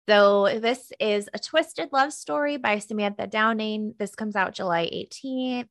[0.09, 3.95] so, this is a twisted love story by Samantha Downing.
[3.99, 5.69] This comes out July 18th.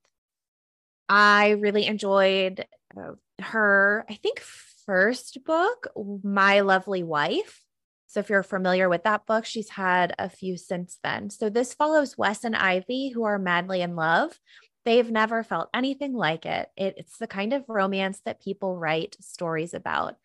[1.07, 2.65] I really enjoyed
[2.97, 4.39] uh, her, I think,
[4.87, 5.87] first book,
[6.23, 7.61] My Lovely Wife.
[8.09, 11.29] So, if you're familiar with that book, she's had a few since then.
[11.29, 14.39] So, this follows Wes and Ivy, who are madly in love.
[14.83, 16.69] They've never felt anything like it.
[16.75, 16.95] it.
[16.97, 20.15] It's the kind of romance that people write stories about.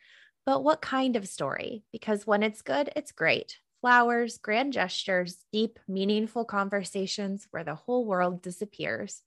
[0.46, 1.84] But what kind of story?
[1.92, 3.58] Because when it's good, it's great.
[3.82, 9.20] Flowers, grand gestures, deep, meaningful conversations where the whole world disappears.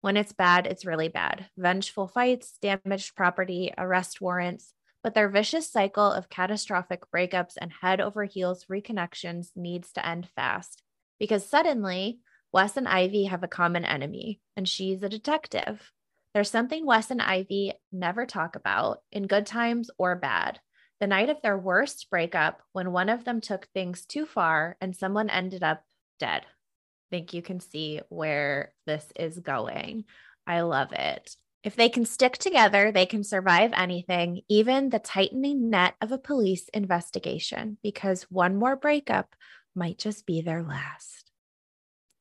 [0.00, 1.50] When it's bad, it's really bad.
[1.58, 4.72] Vengeful fights, damaged property, arrest warrants.
[5.02, 10.28] But their vicious cycle of catastrophic breakups and head over heels reconnections needs to end
[10.34, 10.82] fast.
[11.18, 12.20] Because suddenly,
[12.52, 15.92] Wes and Ivy have a common enemy, and she's a detective.
[16.34, 20.60] There's something Wes and Ivy never talk about in good times or bad.
[21.00, 24.96] The night of their worst breakup, when one of them took things too far and
[24.96, 25.82] someone ended up
[26.18, 26.42] dead.
[26.42, 30.04] I think you can see where this is going.
[30.46, 31.34] I love it.
[31.68, 36.16] If they can stick together, they can survive anything, even the tightening net of a
[36.16, 39.34] police investigation, because one more breakup
[39.74, 41.30] might just be their last.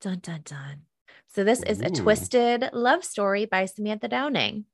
[0.02, 0.82] Dun dun dun.
[1.28, 1.96] So this is a Ooh.
[1.96, 4.66] twisted love story by Samantha Downing.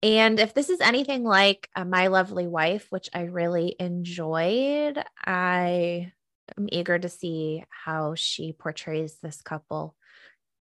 [0.00, 6.12] And if this is anything like uh, My Lovely Wife, which I really enjoyed, I
[6.56, 9.96] am eager to see how she portrays this couple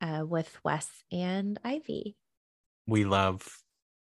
[0.01, 2.15] uh, with Wes and Ivy.
[2.87, 3.47] We love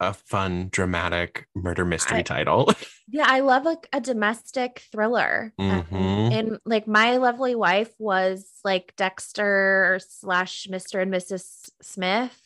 [0.01, 2.73] a fun, dramatic murder mystery I- title.
[3.15, 5.53] Yeah, I love a, a domestic thriller.
[5.59, 6.33] Um, Mhm.
[6.33, 11.03] and like My Lovely Wife was like Dexter slash Mr.
[11.03, 11.69] and Mrs.
[11.83, 12.41] Smith,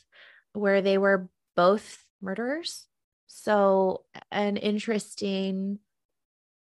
[0.54, 2.86] where they were both murderers.
[3.28, 5.78] So, an interesting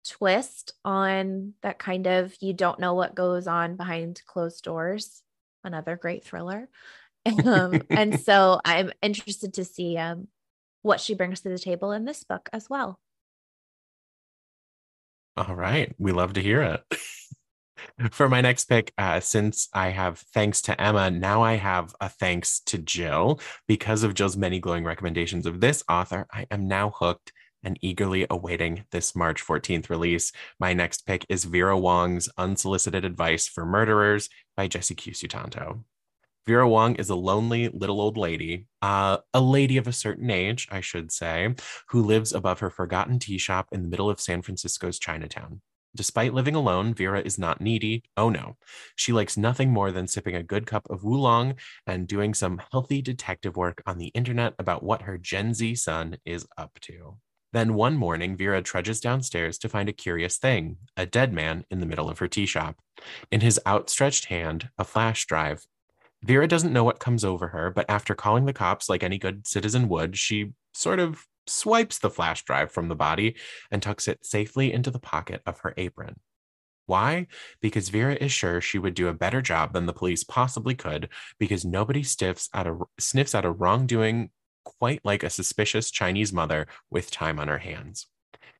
[0.06, 5.22] twist on that kind of you don't know what goes on behind closed doors.
[5.64, 6.68] Another great thriller.
[7.26, 10.28] Um, and so, I'm interested to see um,
[10.82, 12.98] what she brings to the table in this book as well.
[15.36, 15.94] All right.
[15.98, 16.84] We love to hear it.
[18.12, 22.08] For my next pick, uh, since I have thanks to Emma, now I have a
[22.08, 23.40] thanks to Jill.
[23.66, 28.26] Because of Jill's many glowing recommendations of this author, I am now hooked and eagerly
[28.30, 30.32] awaiting this March 14th release.
[30.58, 35.12] My next pick is Vera Wong's Unsolicited Advice for Murderers by Jesse Q.
[35.12, 35.84] Sutanto.
[36.46, 40.66] Vera Wong is a lonely little old lady, uh, a lady of a certain age,
[40.70, 41.54] I should say,
[41.88, 45.60] who lives above her forgotten tea shop in the middle of San Francisco's Chinatown.
[45.94, 48.04] Despite living alone, Vera is not needy.
[48.16, 48.56] Oh no.
[48.94, 53.02] She likes nothing more than sipping a good cup of oolong and doing some healthy
[53.02, 57.18] detective work on the internet about what her Gen Z son is up to.
[57.52, 61.80] Then one morning, Vera trudges downstairs to find a curious thing a dead man in
[61.80, 62.76] the middle of her tea shop.
[63.32, 65.66] In his outstretched hand, a flash drive.
[66.22, 69.46] Vera doesn't know what comes over her, but after calling the cops like any good
[69.46, 73.36] citizen would, she sort of swipes the flash drive from the body
[73.70, 76.20] and tucks it safely into the pocket of her apron.
[76.86, 77.28] Why?
[77.60, 81.08] Because Vera is sure she would do a better job than the police possibly could,
[81.38, 84.30] because nobody stiffs out a, sniffs out a wrongdoing
[84.64, 88.08] quite like a suspicious Chinese mother with time on her hands.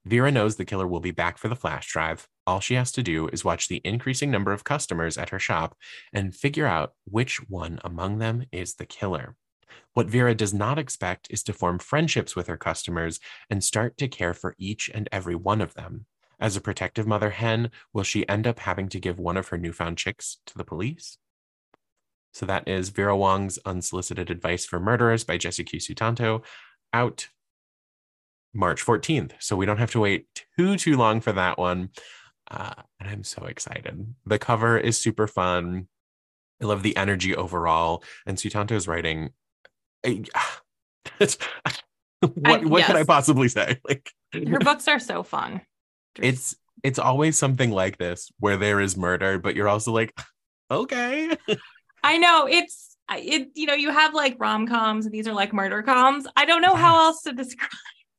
[0.05, 2.29] Vera knows the killer will be back for the flash drive.
[2.51, 5.77] All she has to do is watch the increasing number of customers at her shop
[6.13, 9.37] and figure out which one among them is the killer.
[9.95, 14.09] What Vera does not expect is to form friendships with her customers and start to
[14.09, 16.07] care for each and every one of them.
[16.41, 19.57] As a protective mother hen, will she end up having to give one of her
[19.57, 21.19] newfound chicks to the police?
[22.33, 25.79] So that is Vera Wong's Unsolicited Advice for Murderers by Jesse Q.
[25.79, 26.43] Sutanto,
[26.93, 27.29] out
[28.53, 29.35] March 14th.
[29.39, 30.27] So we don't have to wait
[30.59, 31.91] too, too long for that one.
[32.51, 34.15] Uh, and I'm so excited.
[34.27, 35.87] The cover is super fun.
[36.61, 38.03] I love the energy overall.
[38.27, 39.31] And Sutanto's writing.
[40.05, 40.25] I-
[41.19, 41.39] what
[42.45, 43.79] I- what can I possibly say?
[43.89, 45.61] Like Her books are so fun.
[46.19, 50.15] it's it's always something like this where there is murder, but you're also like,
[50.71, 51.37] okay.
[52.03, 53.51] I know it's it.
[53.55, 56.27] You know, you have like rom coms, and these are like murder coms.
[56.37, 57.71] I don't know how else to describe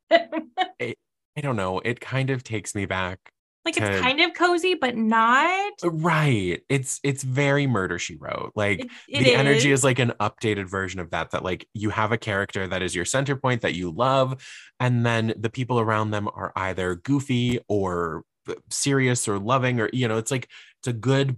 [0.09, 0.51] them.
[0.79, 1.79] I don't know.
[1.79, 3.19] It kind of takes me back
[3.64, 5.74] like to- it's kind of cozy, but not.
[5.84, 6.62] right.
[6.70, 8.51] It's it's very murder she wrote.
[8.55, 11.89] Like It- it the energy is like an updated version of that that like you
[11.91, 14.43] have a character that is your center point that you love
[14.80, 19.89] and then the people around them are either goofy or uh, serious or loving or
[19.93, 20.47] you know it's like
[20.80, 21.38] it's a good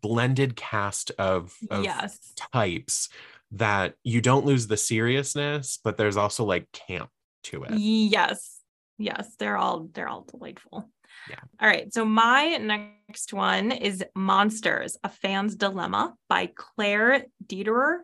[0.00, 2.18] blended cast of, of yes.
[2.52, 3.08] types
[3.50, 7.08] that you don't lose the seriousness but there's also like camp
[7.44, 8.58] to it Yes.
[8.98, 10.88] Yes, they're all they're all delightful.
[11.28, 11.36] Yeah.
[11.60, 11.92] All right.
[11.92, 17.98] So my next one is Monsters: A Fan's Dilemma by Claire Dederer.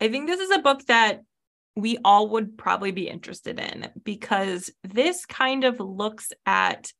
[0.00, 1.22] I think this is a book that
[1.74, 6.90] we all would probably be interested in because this kind of looks at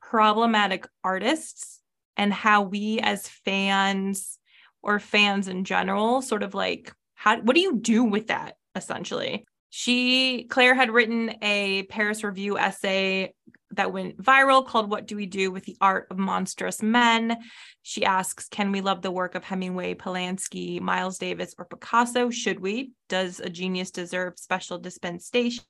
[0.00, 1.80] problematic artists
[2.16, 4.38] and how we as fans
[4.82, 9.44] or fans in general sort of like how what do you do with that essentially
[9.70, 13.32] she claire had written a paris review essay
[13.76, 17.36] that went viral called what do we do with the art of monstrous men?
[17.82, 22.30] She asks can we love the work of hemingway polanski miles davis or picasso?
[22.30, 22.92] Should we?
[23.08, 25.64] Does a genius deserve special dispensation?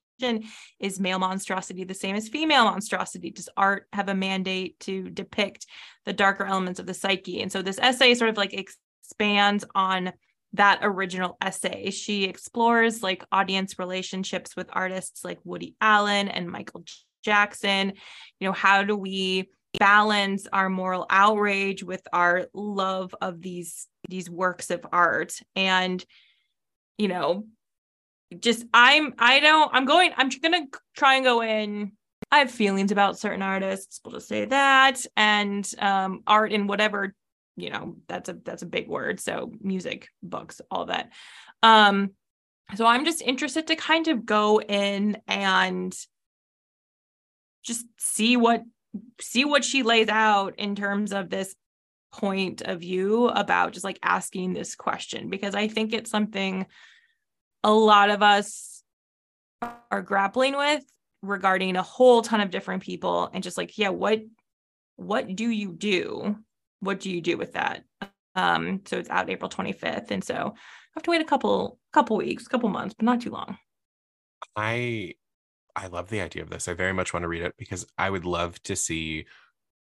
[0.79, 3.31] Is male monstrosity the same as female monstrosity?
[3.31, 5.67] Does art have a mandate to depict
[6.05, 7.43] the darker elements of the psyche?
[7.43, 10.13] And so this essay sort of like expands on
[10.55, 11.91] that original essay.
[11.91, 16.85] She explores like audience relationships with artists like Woody Allen and Michael
[17.25, 17.95] Jackson.
[18.41, 24.31] You know, how do we balance our moral outrage with our love of these these
[24.31, 25.41] works of art?
[25.57, 26.05] And
[26.99, 27.47] you know,
[28.39, 31.93] just I'm I don't I'm going I'm gonna try and go in
[32.31, 37.15] I have feelings about certain artists, we'll just say that, and um, art in whatever
[37.57, 41.11] you know that's a that's a big word so music books all that
[41.63, 42.11] um
[42.75, 45.97] so i'm just interested to kind of go in and
[47.65, 48.63] just see what
[49.21, 51.55] see what she lays out in terms of this
[52.13, 56.65] point of view about just like asking this question because i think it's something
[57.65, 58.85] a lot of us
[59.91, 60.85] are grappling with
[61.23, 64.21] regarding a whole ton of different people and just like yeah what
[64.95, 66.37] what do you do
[66.85, 67.85] what do you do with that?
[68.37, 70.11] Um, so it's out April 25th.
[70.11, 73.31] And so I have to wait a couple couple weeks, couple months, but not too
[73.31, 73.57] long.
[74.55, 75.15] I
[75.77, 76.69] I love the idea of this.
[76.69, 79.27] I very much want to read it because I would love to see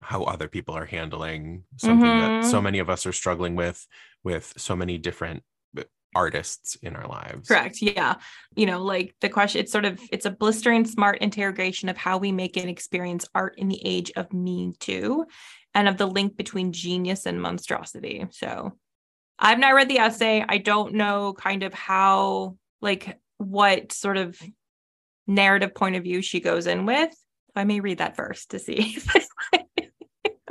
[0.00, 2.64] how other people are handling something that so Mhm.
[2.64, 3.86] many of us are struggling with
[4.24, 5.42] with so many different
[5.76, 5.82] uh,
[6.14, 7.48] artists in our lives.
[7.48, 7.82] Correct.
[7.82, 8.14] Yeah.
[8.54, 12.18] You know, like the question, it's sort of it's a blistering smart interrogation of how
[12.18, 15.26] we make and experience art in the age of Me Too
[15.74, 18.26] and of the link between genius and monstrosity.
[18.30, 18.78] So
[19.38, 20.44] I've not read the essay.
[20.48, 24.40] I don't know kind of how like what sort of
[25.26, 27.14] narrative point of view she goes in with.
[27.54, 28.98] I may read that first to see.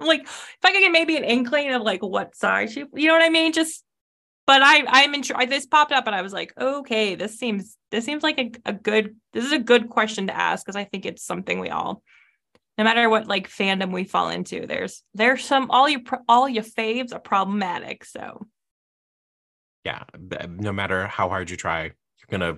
[0.02, 3.08] I'm like, if I could get maybe an inkling of like what side she, you
[3.08, 3.54] know what I mean?
[3.54, 3.84] Just,
[4.48, 5.24] but I, I'm in.
[5.48, 8.74] This popped up, and I was like, okay, this seems, this seems like a, a
[8.74, 9.16] good.
[9.34, 12.02] This is a good question to ask because I think it's something we all,
[12.78, 16.64] no matter what like fandom we fall into, there's there's some all your all your
[16.64, 18.04] faves are problematic.
[18.04, 18.48] So
[19.86, 20.04] Yeah.
[20.48, 22.58] No matter how hard you try, you're gonna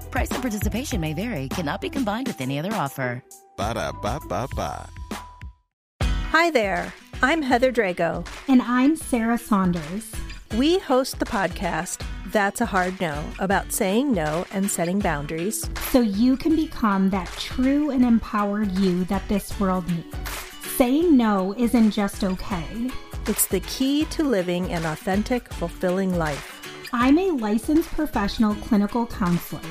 [0.11, 3.23] Price and participation may vary, cannot be combined with any other offer.
[3.55, 4.89] Ba da ba ba ba.
[6.31, 6.93] Hi there.
[7.23, 8.27] I'm Heather Drago.
[8.49, 10.11] And I'm Sarah Saunders.
[10.57, 15.69] We host the podcast That's a Hard No about saying no and setting boundaries.
[15.91, 20.17] So you can become that true and empowered you that this world needs.
[20.75, 22.91] Saying no isn't just okay.
[23.27, 26.60] It's the key to living an authentic, fulfilling life.
[26.93, 29.61] I'm a licensed professional clinical counselor.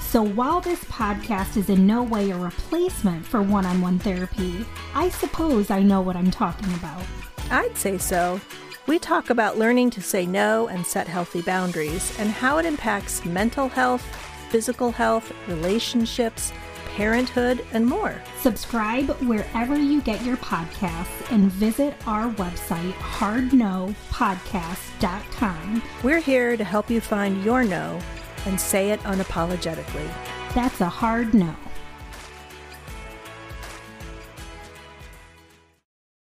[0.00, 4.64] So while this podcast is in no way a replacement for one on one therapy,
[4.94, 7.02] I suppose I know what I'm talking about.
[7.50, 8.40] I'd say so.
[8.86, 13.24] We talk about learning to say no and set healthy boundaries and how it impacts
[13.24, 14.02] mental health,
[14.50, 16.52] physical health, relationships,
[16.98, 18.20] parenthood, and more.
[18.40, 25.82] Subscribe wherever you get your podcasts and visit our website, hardnopodcast.com.
[26.02, 28.00] We're here to help you find your no
[28.46, 30.12] and say it unapologetically.
[30.56, 31.54] That's a hard no.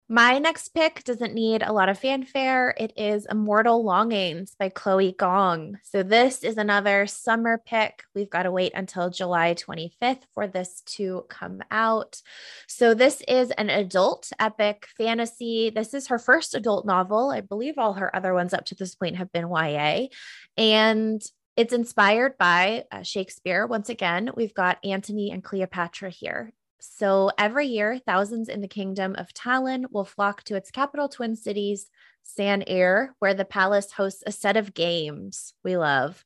[0.09, 2.75] My next pick doesn't need a lot of fanfare.
[2.77, 5.79] It is Immortal Longings by Chloe Gong.
[5.85, 8.03] So, this is another summer pick.
[8.15, 12.21] We've got to wait until July 25th for this to come out.
[12.67, 15.71] So, this is an adult epic fantasy.
[15.71, 17.31] This is her first adult novel.
[17.31, 20.09] I believe all her other ones up to this point have been YA.
[20.57, 21.23] And
[21.57, 23.67] it's inspired by uh, Shakespeare.
[23.67, 26.53] Once again, we've got Antony and Cleopatra here.
[26.85, 31.37] So every year, thousands in the kingdom of Talin will flock to its capital twin
[31.37, 31.89] cities,
[32.25, 36.25] San-Er, where the palace hosts a set of games we love.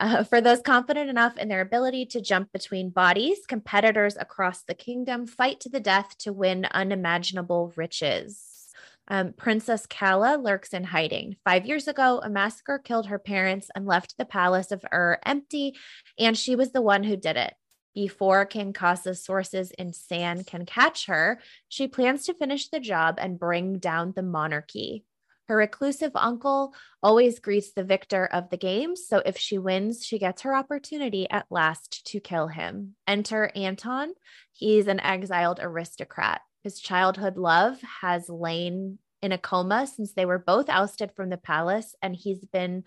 [0.00, 4.74] Uh, for those confident enough in their ability to jump between bodies, competitors across the
[4.74, 8.70] kingdom fight to the death to win unimaginable riches.
[9.08, 11.36] Um, Princess Calla lurks in hiding.
[11.44, 15.76] Five years ago, a massacre killed her parents and left the palace of Ur empty,
[16.18, 17.52] and she was the one who did it.
[17.94, 23.16] Before King Kasa's sources in San can catch her, she plans to finish the job
[23.18, 25.04] and bring down the monarchy.
[25.48, 30.18] Her reclusive uncle always greets the victor of the games, so if she wins, she
[30.18, 32.96] gets her opportunity at last to kill him.
[33.06, 34.12] Enter Anton.
[34.52, 36.42] He's an exiled aristocrat.
[36.64, 41.38] His childhood love has lain in a coma since they were both ousted from the
[41.38, 42.84] palace, and he's been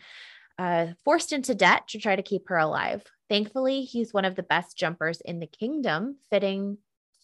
[0.59, 3.03] uh, forced into debt to try to keep her alive.
[3.31, 6.79] Thankfully, he's one of the best jumpers in the kingdom, fitting,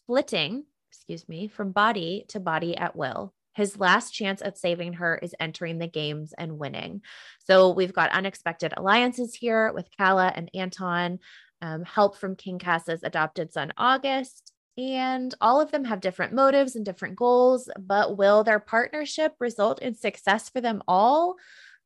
[0.05, 3.34] flitting, excuse me, from body to body at will.
[3.55, 7.01] His last chance at saving her is entering the games and winning.
[7.39, 11.20] So we've got unexpected alliances here with Calla and Anton,
[11.62, 14.53] um, help from King Kasa's adopted son, August.
[14.78, 19.82] And all of them have different motives and different goals, but will their partnership result
[19.82, 21.36] in success for them all?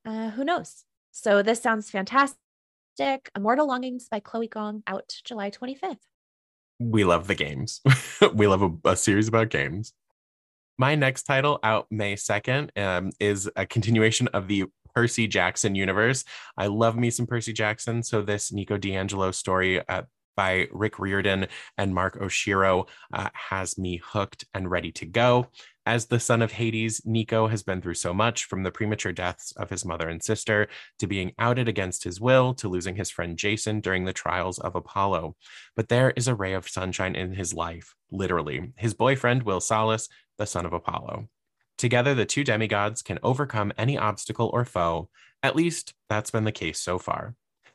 [0.06, 0.84] Uh, who knows?
[1.10, 2.38] So this sounds fantastic.
[3.36, 5.98] Immortal Longings by Chloe Gong out July 25th.
[6.80, 7.82] We love the games.
[8.34, 9.94] we love a, a, series about games.
[10.78, 14.66] My next title out May 2nd um, is a continuation of the
[14.96, 16.24] Percy Jackson universe.
[16.58, 18.04] I love me some Percy Jackson.
[18.04, 20.04] So, this Nico Di Angelo story uh,
[20.36, 25.48] by Rick Riordan and Mark Oshiro uh, has me hooked and ready to go.
[25.86, 29.52] As the son of Hades, Nico has been through so much from the premature deaths
[29.54, 30.68] of his mother and sister
[31.00, 34.76] to being outed against his will to losing his friend Jason during the trials of
[34.76, 35.36] Apollo.
[35.76, 38.74] But there is a ray of sunshine in his life, literally.
[38.78, 40.08] His boyfriend, Will Solace,
[40.38, 41.30] the son of Apollo.
[41.80, 45.10] Together, the two demigods can overcome any obstacle or foe.
[45.42, 47.34] At least, that's been the case so far.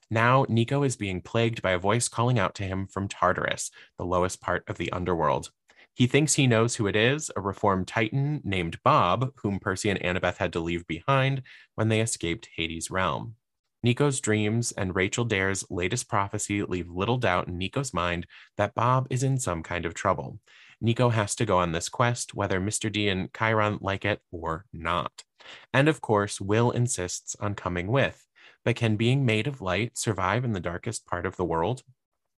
[0.09, 4.05] Now, Nico is being plagued by a voice calling out to him from Tartarus, the
[4.05, 5.51] lowest part of the underworld.
[5.97, 9.99] He thinks he knows who it is, a reformed titan named Bob, whom Percy and
[10.03, 11.43] Annabeth had to leave behind
[11.75, 13.37] when they escaped Hades' realm.
[13.83, 18.27] Nico's dreams and Rachel Dare's latest prophecy leave little doubt in Nico's mind
[18.59, 20.39] that Bob is in some kind of trouble.
[20.83, 22.93] Nico has to go on this quest, whether Mr.
[22.93, 25.25] D and Chiron like it or not.
[25.73, 28.27] And of course, Will insists on coming with.
[28.67, 31.85] But can being made of light survive in the darkest part of the world?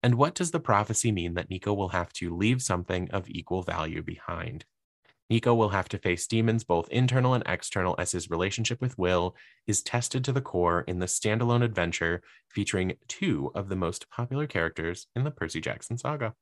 [0.08, 3.62] And what does the prophecy mean that Nico will have to leave something of equal
[3.62, 4.64] value behind?
[5.30, 9.36] Nico will have to face demons both internal and external as his relationship with Will
[9.68, 14.47] is tested to the core in the standalone adventure featuring two of the most popular
[14.47, 16.34] characters in the Percy Jackson saga.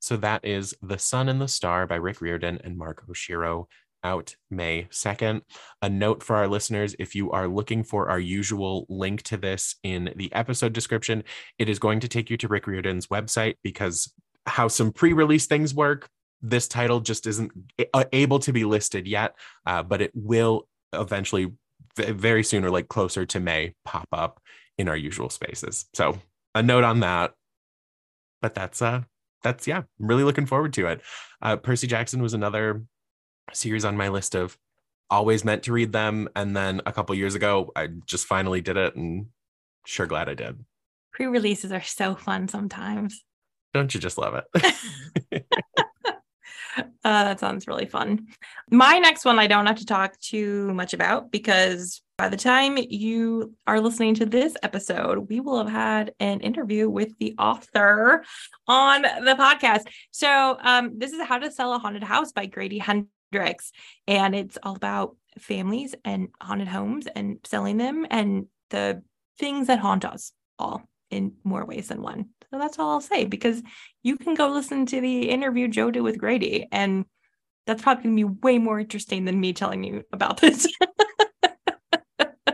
[0.00, 3.68] So that is The Sun and the Star by Rick Riordan and Mark Oshiro
[4.04, 5.42] out May 2nd.
[5.80, 9.76] A note for our listeners if you are looking for our usual link to this
[9.82, 11.24] in the episode description,
[11.58, 14.12] it is going to take you to Rick Riordan's website because
[14.46, 16.08] how some pre release things work,
[16.40, 17.52] this title just isn't
[18.12, 19.36] able to be listed yet,
[19.66, 21.52] uh, but it will eventually,
[21.96, 24.40] very soon or like closer to May, pop up
[24.78, 25.86] in our usual spaces.
[25.94, 26.18] So
[26.54, 27.32] a note on that.
[28.40, 29.02] But that's uh
[29.42, 31.00] that's yeah, I'm really looking forward to it.
[31.40, 32.82] Uh, Percy Jackson was another
[33.52, 34.56] series on my list of
[35.10, 36.28] always meant to read them.
[36.34, 39.26] And then a couple years ago, I just finally did it and
[39.86, 40.64] sure glad I did.
[41.12, 43.22] Pre releases are so fun sometimes.
[43.74, 45.44] Don't you just love it?
[46.76, 48.26] uh, that sounds really fun.
[48.70, 52.78] My next one, I don't have to talk too much about because by the time
[52.78, 58.24] you are listening to this episode, we will have had an interview with the author
[58.68, 59.84] on the podcast.
[60.10, 63.11] So, um, this is How to Sell a Haunted House by Grady Hendrix.
[63.32, 63.72] Hendrix.
[64.06, 69.02] And it's all about families and haunted homes and selling them and the
[69.38, 72.26] things that haunt us all in more ways than one.
[72.50, 73.62] So that's all I'll say because
[74.02, 77.06] you can go listen to the interview Joe did with Grady, and
[77.66, 80.66] that's probably gonna be way more interesting than me telling you about this.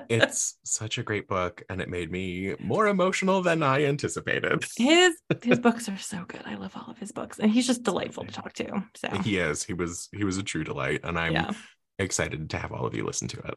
[0.08, 4.64] it's such a great book and it made me more emotional than I anticipated.
[4.76, 6.42] His his books are so good.
[6.44, 8.84] I love all of his books and he's just delightful to talk to.
[8.96, 9.62] So He is.
[9.62, 11.50] He was he was a true delight and I'm yeah.
[11.98, 13.54] excited to have all of you listen to it.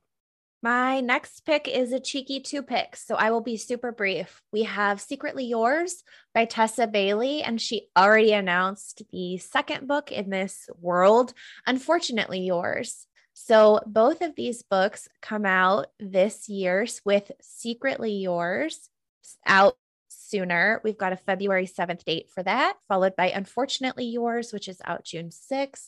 [0.63, 4.43] My next pick is a cheeky two picks, so I will be super brief.
[4.53, 6.03] We have Secretly Yours
[6.35, 11.33] by Tessa Bailey, and she already announced the second book in this world,
[11.65, 13.07] Unfortunately Yours.
[13.43, 18.89] So both of these books come out this year with Secretly Yours
[19.47, 19.77] out
[20.09, 20.79] sooner.
[20.83, 25.05] We've got a February 7th date for that, followed by Unfortunately Yours, which is out
[25.05, 25.87] June 6th.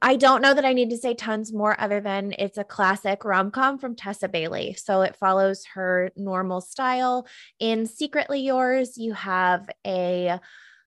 [0.00, 3.24] I don't know that I need to say tons more other than it's a classic
[3.24, 4.74] rom com from Tessa Bailey.
[4.74, 7.26] So it follows her normal style.
[7.58, 10.40] In Secretly Yours, you have a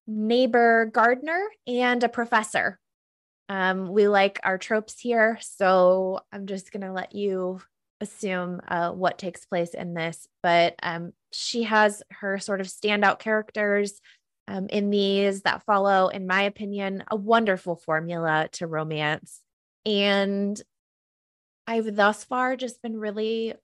[0.08, 2.80] neighbor gardener and a professor.
[3.48, 5.38] Um, we like our tropes here.
[5.40, 7.60] So I'm just going to let you
[8.00, 10.26] assume uh, what takes place in this.
[10.42, 14.00] But um, she has her sort of standout characters
[14.46, 19.40] um, in these that follow, in my opinion, a wonderful formula to romance.
[19.86, 20.60] And
[21.66, 23.54] I've thus far just been really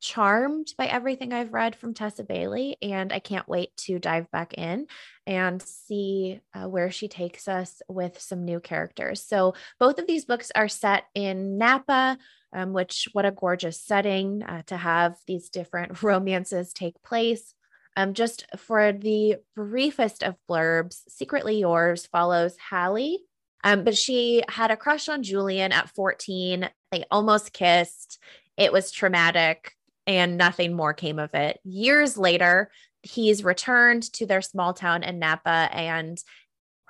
[0.00, 2.76] charmed by everything I've read from Tessa Bailey.
[2.82, 4.86] And I can't wait to dive back in
[5.26, 9.24] and see uh, where she takes us with some new characters.
[9.24, 12.18] So, both of these books are set in Napa.
[12.50, 17.52] Um, which, what a gorgeous setting uh, to have these different romances take place.
[17.94, 23.18] Um, just for the briefest of blurbs, Secretly Yours follows Hallie,
[23.64, 26.70] um, but she had a crush on Julian at 14.
[26.90, 28.18] They almost kissed.
[28.56, 29.74] It was traumatic
[30.08, 31.60] and nothing more came of it.
[31.64, 32.70] Years later,
[33.02, 36.18] he's returned to their small town in Napa and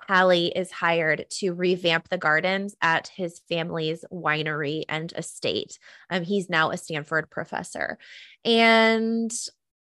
[0.09, 5.79] Hallie is hired to revamp the gardens at his family's winery and estate.
[6.09, 7.99] Um, he's now a Stanford professor.
[8.43, 9.31] And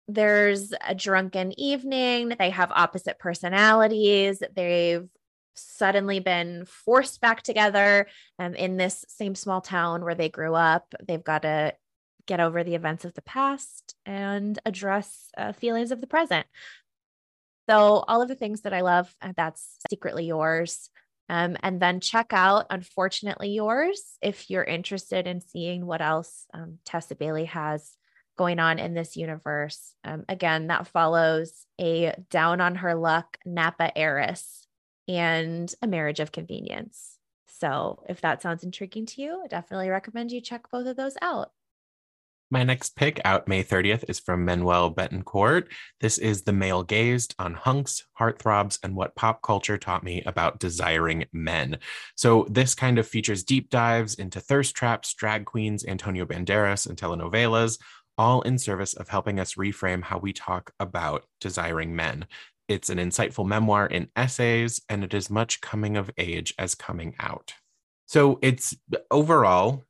[0.09, 2.33] there's a drunken evening.
[2.39, 4.41] They have opposite personalities.
[4.55, 5.07] They've
[5.55, 8.07] suddenly been forced back together
[8.39, 10.95] um, in this same small town where they grew up.
[11.07, 11.74] They've got to
[12.27, 16.47] get over the events of the past and address uh, feelings of the present.
[17.68, 20.91] So, all of the things that I love, uh, that's secretly yours.
[21.29, 26.79] Um, and then check out Unfortunately Yours if you're interested in seeing what else um,
[26.85, 27.97] Tessa Bailey has
[28.39, 29.95] going on in this universe.
[30.05, 34.66] Um, again, that follows a down on her luck Napa heiress
[35.09, 37.18] and a marriage of convenience.
[37.49, 41.16] So, if that sounds intriguing to you, I definitely recommend you check both of those
[41.22, 41.51] out.
[42.49, 45.67] My next pick out May 30th is from Manuel Betancourt.
[46.01, 50.61] This is The Male Gazed on Hunks, Heartthrobs, and What Pop Culture Taught Me About
[50.61, 51.79] Desiring Men.
[52.15, 56.97] So, this kind of features deep dives into thirst traps, drag queens, Antonio Banderas, and
[56.97, 57.81] telenovelas,
[58.17, 62.27] all in service of helping us reframe how we talk about desiring men.
[62.69, 67.17] It's an insightful memoir in essays, and it is much coming of age as coming
[67.19, 67.55] out.
[68.07, 68.77] So, it's
[69.11, 69.83] overall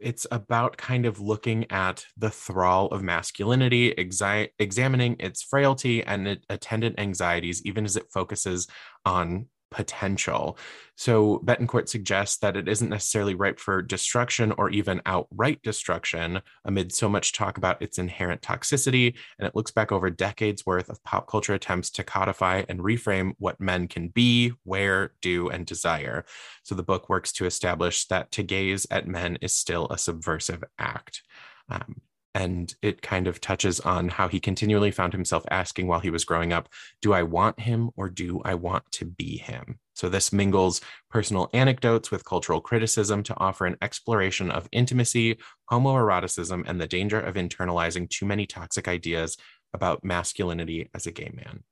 [0.00, 6.38] it's about kind of looking at the thrall of masculinity, exi- examining its frailty and
[6.48, 8.66] attendant anxieties, even as it focuses
[9.04, 10.58] on potential.
[10.96, 16.92] So Betancourt suggests that it isn't necessarily ripe for destruction or even outright destruction amid
[16.92, 19.14] so much talk about its inherent toxicity.
[19.38, 23.32] And it looks back over decades worth of pop culture attempts to codify and reframe
[23.38, 26.24] what men can be, wear, do, and desire.
[26.64, 30.64] So the book works to establish that to gaze at men is still a subversive
[30.78, 31.22] act.
[31.70, 32.02] Um,
[32.34, 36.24] and it kind of touches on how he continually found himself asking while he was
[36.24, 36.68] growing up
[37.02, 39.78] do i want him or do i want to be him?
[39.94, 45.36] So this mingles personal anecdotes with cultural criticism to offer an exploration of intimacy
[45.70, 49.36] homoeroticism and the danger of internalizing too many toxic ideas
[49.74, 51.64] about masculinity as a gay man.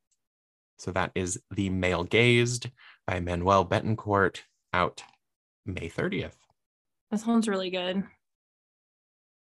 [0.78, 2.70] So that is the male gazed
[3.06, 4.40] by manuel betancourt
[4.74, 5.02] out
[5.64, 6.36] may 30th
[7.11, 8.04] that sounds really good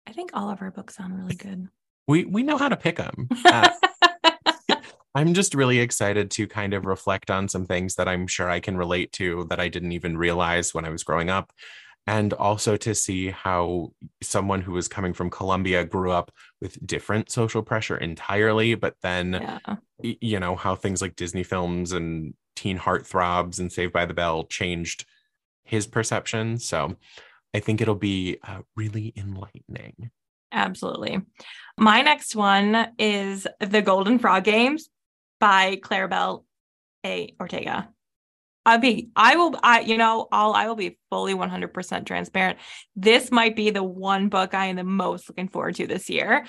[0.07, 1.68] I think all of our books sound really good.
[2.07, 3.28] We we know how to pick them.
[3.44, 3.70] Uh,
[5.14, 8.61] I'm just really excited to kind of reflect on some things that I'm sure I
[8.61, 11.52] can relate to that I didn't even realize when I was growing up.
[12.07, 13.92] And also to see how
[14.22, 19.32] someone who was coming from Colombia grew up with different social pressure entirely, but then,
[19.32, 19.76] yeah.
[20.02, 24.44] you know, how things like Disney films and teen heartthrobs and Saved by the Bell
[24.44, 25.07] changed
[25.62, 26.59] his perception.
[26.59, 26.96] So
[27.55, 30.11] I think it'll be uh, really enlightening.
[30.50, 31.20] Absolutely.
[31.78, 34.88] My next one is The Golden Frog Games
[35.40, 36.44] by Claribel
[37.07, 37.34] A.
[37.40, 37.88] Ortega.
[38.66, 42.59] I mean, I will, I, you know, I'll, I will be fully 100% transparent.
[42.96, 46.46] This might be the one book I am the most looking forward to this year.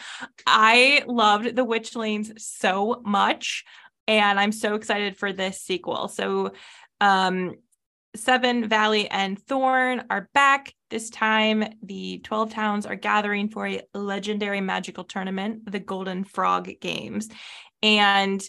[0.48, 3.66] I loved The Witchlings so much,
[4.08, 6.08] and I'm so excited for this sequel.
[6.08, 6.54] So,
[7.02, 7.56] um,
[8.16, 10.74] Seven Valley and Thorn are back.
[10.96, 16.70] This time, the 12 towns are gathering for a legendary magical tournament, the Golden Frog
[16.80, 17.28] Games.
[17.84, 18.42] And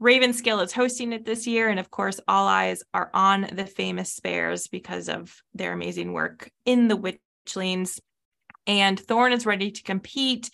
[0.00, 1.68] Ravenskill is hosting it this year.
[1.68, 6.50] And of course, all eyes are on the famous Spares because of their amazing work
[6.64, 8.00] in the Witchlings.
[8.66, 10.50] And Thorn is ready to compete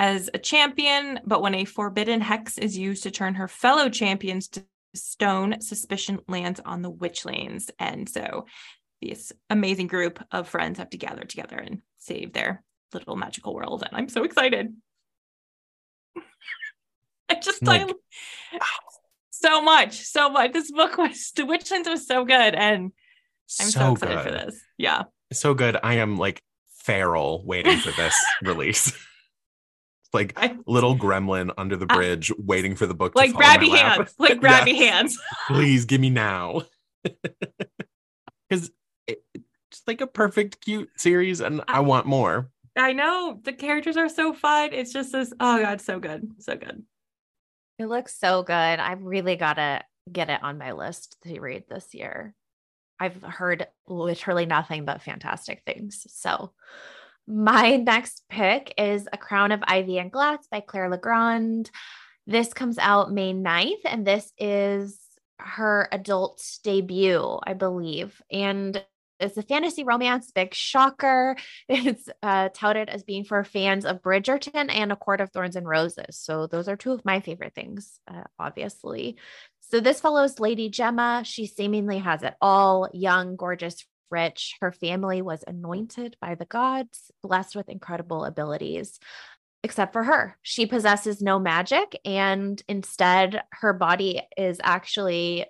[0.00, 4.48] as a champion, but when a forbidden hex is used to turn her fellow champions
[4.48, 4.64] to
[4.96, 7.70] stone, suspicion lands on the Witchlings.
[7.78, 8.46] And so
[9.02, 13.82] this amazing group of friends have to gather together and save their little magical world.
[13.82, 14.74] And I'm so excited.
[17.28, 17.90] I just like,
[18.52, 18.58] I,
[19.30, 20.52] so much, so much.
[20.52, 22.90] This book was The Witchlings was so good, and I'm
[23.46, 24.24] so, so excited good.
[24.24, 24.60] for this.
[24.78, 25.76] Yeah, so good.
[25.82, 28.92] I am like feral waiting for this release.
[30.12, 33.14] like I, little gremlin under the bridge, I, waiting for the book.
[33.14, 34.78] Like grabby hands, like grabby yes.
[34.78, 35.18] hands.
[35.48, 36.62] Please give me now,
[38.48, 38.70] because
[39.86, 42.50] like a perfect, cute series, and I, I want more.
[42.76, 44.72] I know the characters are so fun.
[44.72, 45.32] It's just this.
[45.40, 46.84] Oh god, so good, so good.
[47.78, 48.54] It looks so good.
[48.54, 52.34] I've really got to get it on my list to read this year.
[52.98, 56.06] I've heard literally nothing but fantastic things.
[56.08, 56.52] So,
[57.26, 61.70] my next pick is A Crown of Ivy and Glass by Claire Legrand.
[62.26, 64.98] This comes out May 9th, and this is
[65.38, 68.20] her adult debut, I believe.
[68.30, 68.82] And
[69.18, 71.36] it's a fantasy romance, big shocker.
[71.68, 75.66] It's uh, touted as being for fans of Bridgerton and A Court of Thorns and
[75.66, 76.18] Roses.
[76.18, 79.16] So those are two of my favorite things, uh, obviously.
[79.60, 81.22] So this follows Lady Gemma.
[81.24, 84.56] She seemingly has it all young, gorgeous, rich.
[84.60, 88.98] Her family was anointed by the gods, blessed with incredible abilities.
[89.62, 90.38] Except for her.
[90.42, 95.46] She possesses no magic, and instead, her body is actually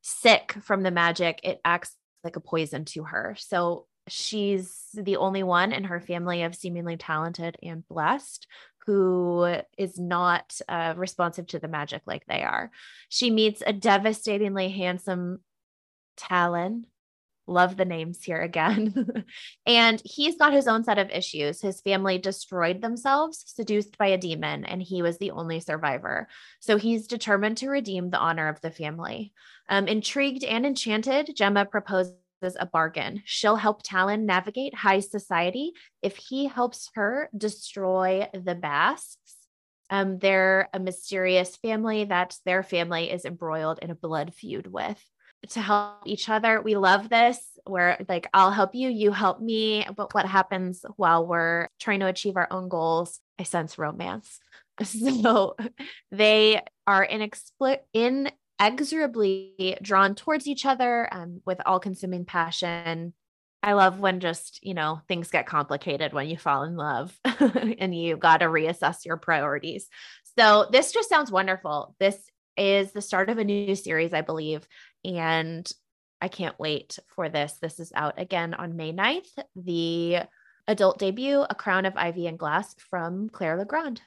[0.00, 1.40] sick from the magic.
[1.44, 1.94] It acts
[2.24, 3.36] like a poison to her.
[3.38, 8.46] So she's the only one in her family of seemingly talented and blessed
[8.86, 12.70] who is not uh, responsive to the magic like they are.
[13.08, 15.40] She meets a devastatingly handsome
[16.16, 16.86] Talon.
[17.50, 19.24] Love the names here again.
[19.66, 21.60] and he's got his own set of issues.
[21.60, 26.28] His family destroyed themselves, seduced by a demon, and he was the only survivor.
[26.60, 29.32] So he's determined to redeem the honor of the family.
[29.68, 33.20] Um, intrigued and enchanted, Gemma proposes a bargain.
[33.24, 35.72] She'll help Talon navigate high society
[36.02, 39.34] if he helps her destroy the Basques.
[39.90, 45.04] Um, they're a mysterious family that their family is embroiled in a blood feud with.
[45.48, 47.38] To help each other, we love this.
[47.64, 49.86] Where like I'll help you, you help me.
[49.96, 53.20] But what happens while we're trying to achieve our own goals?
[53.38, 54.40] I sense romance.
[54.82, 55.56] So
[56.10, 58.30] they are inexplicable in
[58.60, 63.14] inexorably drawn towards each other um, with all consuming passion.
[63.62, 67.94] I love when just, you know, things get complicated when you fall in love and
[67.94, 69.88] you got to reassess your priorities.
[70.38, 71.94] So this just sounds wonderful.
[71.98, 72.16] This
[72.56, 74.66] is the start of a new series, I believe.
[75.04, 75.70] And
[76.20, 77.56] I can't wait for this.
[77.60, 79.42] This is out again on May 9th.
[79.56, 80.18] The
[80.68, 84.02] adult debut, A Crown of Ivy and Glass from Claire Legrand.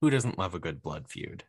[0.00, 1.44] Who doesn't love a good blood feud?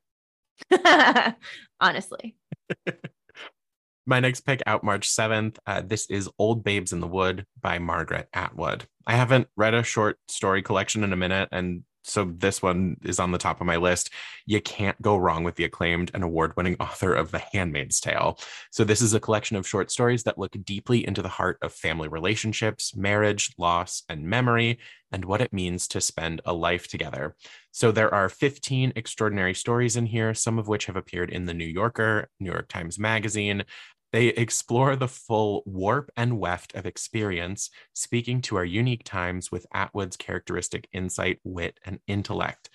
[1.80, 2.36] Honestly.
[4.06, 5.58] My next pick out March 7th.
[5.68, 8.86] Uh, this is Old Babes in the Wood by Margaret Atwood.
[9.06, 13.20] I haven't read a short story collection in a minute, and so this one is
[13.20, 14.10] on the top of my list.
[14.46, 18.40] You can't go wrong with the acclaimed and award winning author of The Handmaid's Tale.
[18.72, 21.74] So, this is a collection of short stories that look deeply into the heart of
[21.74, 24.80] family relationships, marriage, loss, and memory,
[25.12, 27.36] and what it means to spend a life together.
[27.72, 31.54] So, there are 15 extraordinary stories in here, some of which have appeared in The
[31.54, 33.64] New Yorker, New York Times Magazine,
[34.12, 39.68] they explore the full warp and weft of experience, speaking to our unique times with
[39.74, 42.70] Atwood's characteristic insight, wit, and intellect.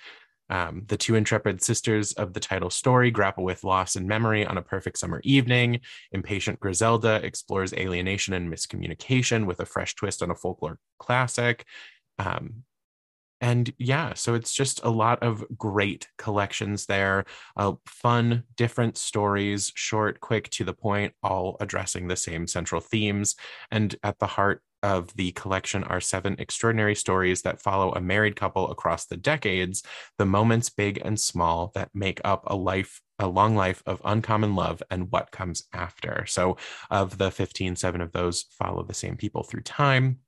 [0.50, 4.58] Um, the two intrepid sisters of the title story grapple with loss and memory on
[4.58, 5.80] a perfect summer evening.
[6.12, 11.64] Impatient Griselda explores alienation and miscommunication with a fresh twist on a folklore classic.
[12.18, 12.64] Um,
[13.44, 17.26] and yeah, so it's just a lot of great collections there.
[17.58, 23.36] Uh, fun, different stories, short, quick, to the point, all addressing the same central themes.
[23.70, 28.34] And at the heart of the collection are seven extraordinary stories that follow a married
[28.34, 29.82] couple across the decades,
[30.16, 34.56] the moments big and small that make up a life a long life of uncommon
[34.56, 36.24] love and what comes after.
[36.26, 36.56] So,
[36.90, 40.20] of the 15, seven of those follow the same people through time.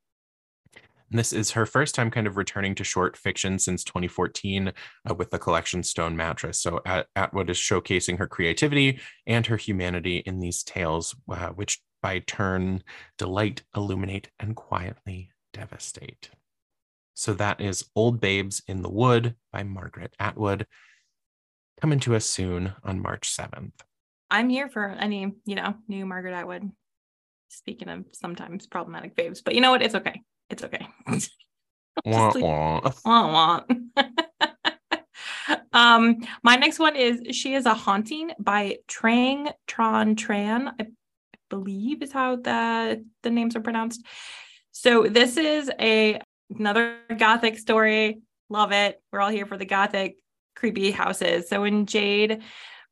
[1.11, 4.73] And this is her first time kind of returning to short fiction since 2014
[5.09, 6.61] uh, with the collection Stone Mattress.
[6.61, 11.81] So At- Atwood is showcasing her creativity and her humanity in these tales, uh, which
[12.03, 12.83] by turn
[13.19, 16.31] delight, illuminate, and quietly devastate.
[17.15, 20.67] So that is Old Babes in the Wood by Margaret Atwood,
[21.81, 23.73] coming to us soon on March 7th.
[24.31, 26.71] I'm here for any, you know, new Margaret Atwood.
[27.49, 29.83] Speaking of sometimes problematic babes, but you know what?
[29.83, 30.21] It's okay.
[30.51, 30.87] It's okay.
[32.05, 32.93] Wah, like, wah.
[33.05, 33.61] wah,
[35.73, 40.87] um, my next one is She is a Haunting by Trang Thanh Tran, I
[41.49, 44.05] believe is how the, the names are pronounced.
[44.73, 46.21] So this is a
[46.55, 48.21] another gothic story.
[48.51, 49.01] Love it.
[49.11, 50.17] We're all here for the gothic
[50.55, 51.49] creepy houses.
[51.49, 52.43] So when Jade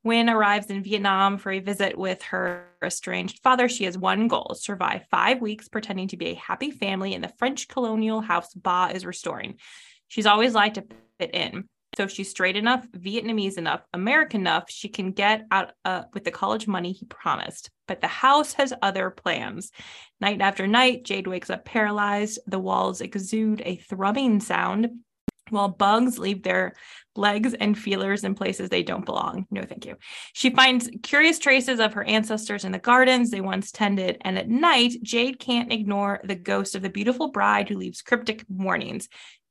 [0.05, 4.55] Wynn arrives in Vietnam for a visit with her estranged father, she has one goal
[4.55, 8.91] survive five weeks pretending to be a happy family in the French colonial house Ba
[8.93, 9.57] is restoring.
[10.09, 10.85] She's always liked to
[11.19, 11.69] fit in.
[11.97, 16.25] So if she's straight enough, Vietnamese enough, American enough, she can get out uh, with
[16.25, 17.71] the college money he promised.
[17.87, 19.71] But the house has other plans.
[20.21, 22.41] Night after night, Jade wakes up paralyzed.
[22.47, 24.91] The walls exude a thrumming sound
[25.51, 26.75] while bugs leave their
[27.17, 29.47] legs and feelers in places they don't belong.
[29.51, 29.97] No, thank you.
[30.33, 34.19] She finds curious traces of her ancestors in the gardens they once tended.
[34.23, 38.45] And at night, Jade can't ignore the ghost of the beautiful bride who leaves cryptic
[38.49, 39.09] warnings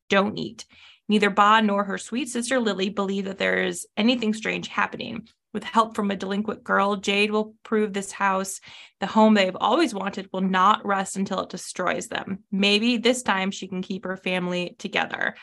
[0.09, 0.65] don't eat.
[1.09, 5.27] Neither Ba nor her sweet sister Lily believe that there is anything strange happening.
[5.53, 8.59] With help from a delinquent girl, Jade will prove this house,
[8.99, 12.39] the home they've always wanted, will not rest until it destroys them.
[12.51, 15.35] Maybe this time she can keep her family together.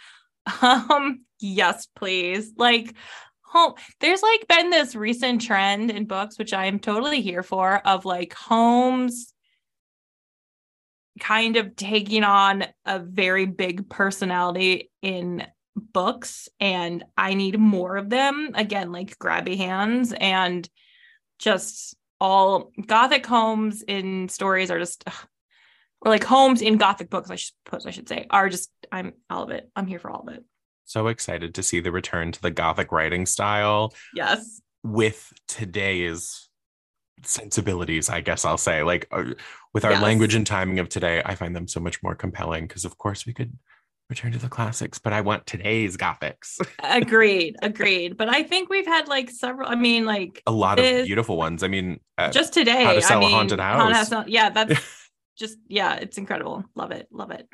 [0.62, 2.52] Um, yes, please.
[2.56, 2.94] Like
[3.42, 7.78] home there's like been this recent trend in books which I am totally here for
[7.84, 9.34] of like homes
[11.18, 15.46] kind of taking on a very big personality in
[15.76, 18.50] books and I need more of them.
[18.54, 20.68] Again, like grabby hands and
[21.38, 25.26] just all gothic homes in stories are just ugh,
[26.02, 29.42] or like homes in gothic books, I suppose I should say, are just I'm all
[29.42, 29.70] of it.
[29.76, 30.44] I'm here for all of it.
[30.84, 34.60] So excited to see the return to the Gothic writing style Yes.
[34.82, 36.48] with today's
[37.22, 38.82] sensibilities, I guess I'll say.
[38.82, 39.24] Like uh,
[39.74, 40.02] with our Yes.
[40.02, 43.26] language and timing of today, I find them so much more compelling because, of course,
[43.26, 43.56] we could
[44.08, 46.58] return to the classics, but I want today's Gothics.
[46.82, 47.54] agreed.
[47.62, 48.16] Agreed.
[48.16, 51.36] But I think we've had like several, I mean, like A lot this- of beautiful
[51.36, 51.62] ones.
[51.62, 52.82] I mean, uh, just today.
[52.84, 54.08] How to I Sell a Haunted House.
[54.08, 54.74] Sell- yeah, that's
[55.40, 56.64] just yeah, it's incredible.
[56.76, 57.08] Love it.
[57.10, 57.48] Love it.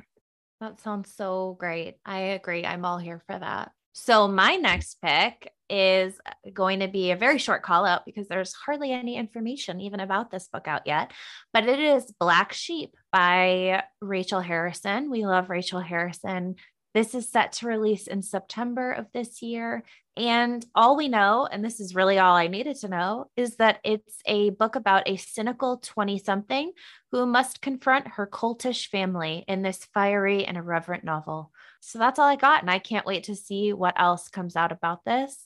[0.61, 1.97] That sounds so great.
[2.05, 2.67] I agree.
[2.67, 3.71] I'm all here for that.
[3.93, 6.19] So, my next pick is
[6.53, 10.31] going to be a very short call out because there's hardly any information even about
[10.31, 11.13] this book out yet.
[11.55, 15.11] But it is Black Sheep by Rachel Harrison.
[15.11, 16.57] We love Rachel Harrison.
[16.97, 19.83] This is set to release in September of this year.
[20.17, 23.81] And all we know, and this is really all I needed to know, is that
[23.85, 26.73] it's a book about a cynical 20 something
[27.13, 31.53] who must confront her cultish family in this fiery and irreverent novel.
[31.81, 32.63] So that's all I got.
[32.63, 35.45] And I can't wait to see what else comes out about this.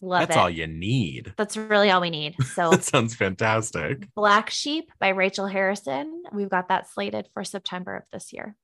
[0.00, 0.40] Love that's it.
[0.40, 1.34] all you need.
[1.36, 2.36] That's really all we need.
[2.54, 4.08] So, That sounds fantastic.
[4.14, 6.22] Black Sheep by Rachel Harrison.
[6.32, 8.56] We've got that slated for September of this year.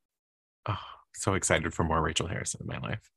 [0.66, 0.78] Oh,
[1.14, 3.10] so excited for more Rachel Harrison in my life.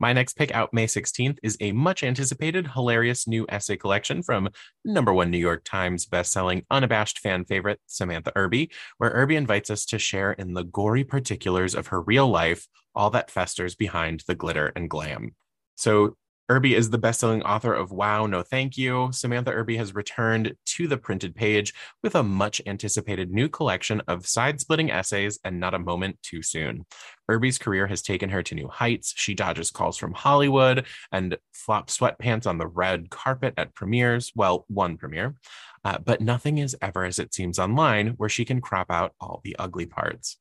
[0.00, 4.50] My next pick out May 16th is a much anticipated, hilarious new essay collection from
[4.84, 9.84] number one New York Times bestselling, unabashed fan favorite Samantha Irby, where Irby invites us
[9.86, 14.34] to share in the gory particulars of her real life, all that festers behind the
[14.34, 15.36] glitter and glam.
[15.76, 16.16] So,
[16.50, 19.08] Irby is the best-selling author of Wow, No Thank You.
[19.12, 21.72] Samantha Irby has returned to the printed page
[22.02, 26.84] with a much anticipated new collection of side-splitting essays and not a moment too soon.
[27.30, 29.14] Irby's career has taken her to new heights.
[29.16, 34.30] She dodges calls from Hollywood and flops sweatpants on the red carpet at premieres.
[34.36, 35.36] Well, one premiere.
[35.82, 39.40] Uh, but nothing is ever as it seems online, where she can crop out all
[39.44, 40.36] the ugly parts.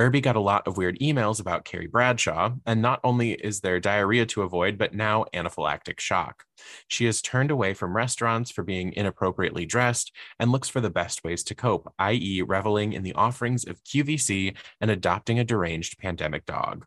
[0.00, 3.78] Irby got a lot of weird emails about Carrie Bradshaw, and not only is there
[3.78, 6.44] diarrhea to avoid, but now anaphylactic shock.
[6.88, 11.22] She has turned away from restaurants for being inappropriately dressed and looks for the best
[11.22, 16.46] ways to cope, i.e., reveling in the offerings of QVC and adopting a deranged pandemic
[16.46, 16.86] dog.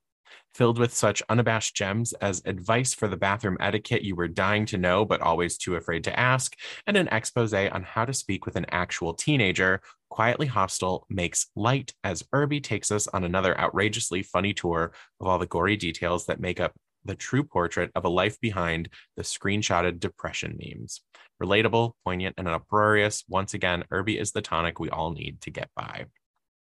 [0.54, 4.78] Filled with such unabashed gems as advice for the bathroom etiquette you were dying to
[4.78, 8.56] know but always too afraid to ask, and an expose on how to speak with
[8.56, 14.54] an actual teenager, Quietly Hostile makes light as Irby takes us on another outrageously funny
[14.54, 16.74] tour of all the gory details that make up
[17.04, 21.01] the true portrait of a life behind the screenshotted depression memes.
[21.41, 23.24] Relatable, poignant, and uproarious.
[23.28, 26.06] Once again, Irby is the tonic we all need to get by.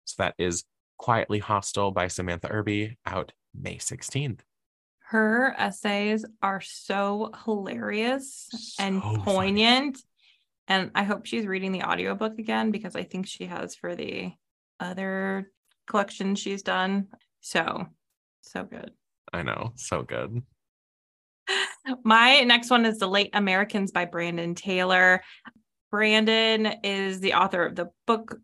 [0.06, 0.64] So that is
[0.98, 4.39] Quietly Hostile by Samantha Irby out May 16th.
[5.06, 9.18] Her essays are so hilarious So and funny.
[9.24, 9.99] poignant.
[10.68, 14.32] And I hope she's reading the audiobook again because I think she has for the
[14.80, 15.51] other
[15.88, 17.08] collection she's done.
[17.41, 17.88] So,
[18.41, 18.91] so good.
[19.32, 20.41] I know, so good.
[22.04, 25.22] My next one is The Late Americans by Brandon Taylor.
[25.91, 28.38] Brandon is the author of the book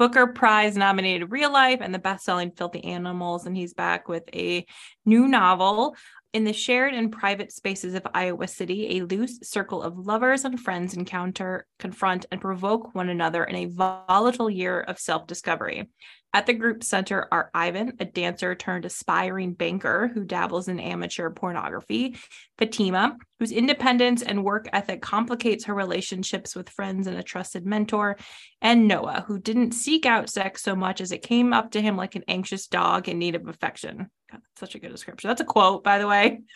[0.00, 4.64] Booker Prize nominated Real Life and the best-selling Filthy Animals and he's back with a
[5.04, 5.94] new novel.
[6.32, 10.58] In the shared and private spaces of Iowa City, a loose circle of lovers and
[10.58, 15.90] friends encounter, confront, and provoke one another in a volatile year of self discovery.
[16.32, 21.28] At the group center are Ivan, a dancer turned aspiring banker who dabbles in amateur
[21.30, 22.16] pornography,
[22.56, 28.16] Fatima, whose independence and work ethic complicates her relationships with friends and a trusted mentor,
[28.62, 31.96] and Noah, who didn't seek out sex so much as it came up to him
[31.96, 34.08] like an anxious dog in need of affection.
[34.30, 35.28] God, such a good description.
[35.28, 36.40] That's a quote, by the way.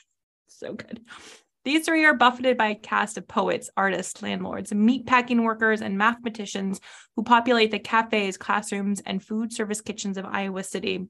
[0.47, 1.01] So good.
[1.65, 6.79] These three are buffeted by a cast of poets, artists, landlords, meatpacking workers, and mathematicians
[7.17, 11.07] who populate the cafes, classrooms, and food service kitchens of Iowa City,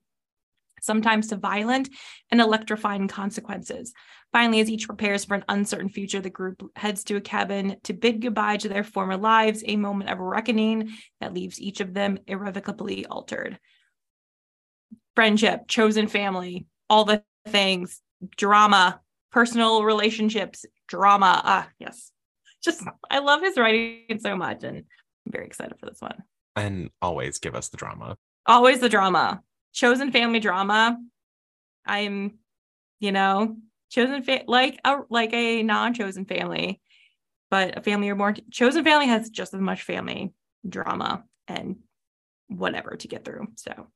[0.80, 1.88] sometimes to violent
[2.30, 3.92] and electrifying consequences.
[4.32, 7.92] Finally, as each prepares for an uncertain future, the group heads to a cabin to
[7.92, 12.18] bid goodbye to their former lives, a moment of reckoning that leaves each of them
[12.28, 13.58] irrevocably altered.
[15.16, 18.00] Friendship, chosen family, all the things,
[18.36, 19.00] drama,
[19.34, 21.42] personal relationships, drama.
[21.44, 22.12] Ah, yes.
[22.62, 26.22] Just, I love his writing so much, and I'm very excited for this one.
[26.54, 28.16] And always give us the drama.
[28.46, 30.98] Always the drama, chosen family drama.
[31.84, 32.38] I'm,
[33.00, 33.56] you know,
[33.90, 36.80] chosen fa- like a like a non-chosen family,
[37.50, 40.32] but a family or more chosen family has just as much family
[40.66, 41.76] drama and
[42.46, 43.48] whatever to get through.
[43.56, 43.88] So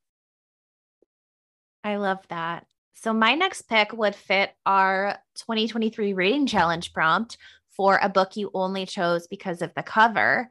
[1.84, 2.66] I love that.
[3.00, 7.38] So my next pick would fit our 2023 reading challenge prompt
[7.70, 10.50] for a book you only chose because of the cover.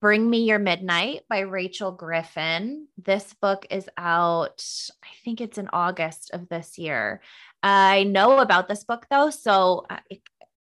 [0.00, 2.88] Bring Me Your Midnight by Rachel Griffin.
[2.96, 4.64] This book is out,
[5.04, 7.20] I think it's in August of this year.
[7.62, 9.98] I know about this book though, so uh,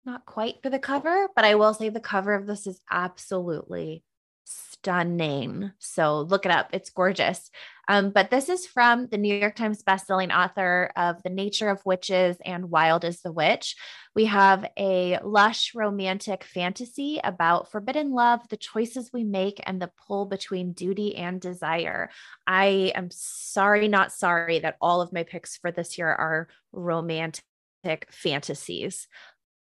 [0.05, 4.03] not quite for the cover, but I will say the cover of this is absolutely
[4.45, 5.70] stunning.
[5.78, 6.70] So look it up.
[6.72, 7.51] It's gorgeous.
[7.91, 11.84] Um, but this is from the New York Times bestselling author of The Nature of
[11.84, 13.74] Witches and Wild is the Witch.
[14.14, 19.91] We have a lush romantic fantasy about forbidden love, the choices we make, and the
[20.07, 22.11] pull between duty and desire.
[22.47, 27.43] I am sorry, not sorry, that all of my picks for this year are romantic
[28.12, 29.09] fantasies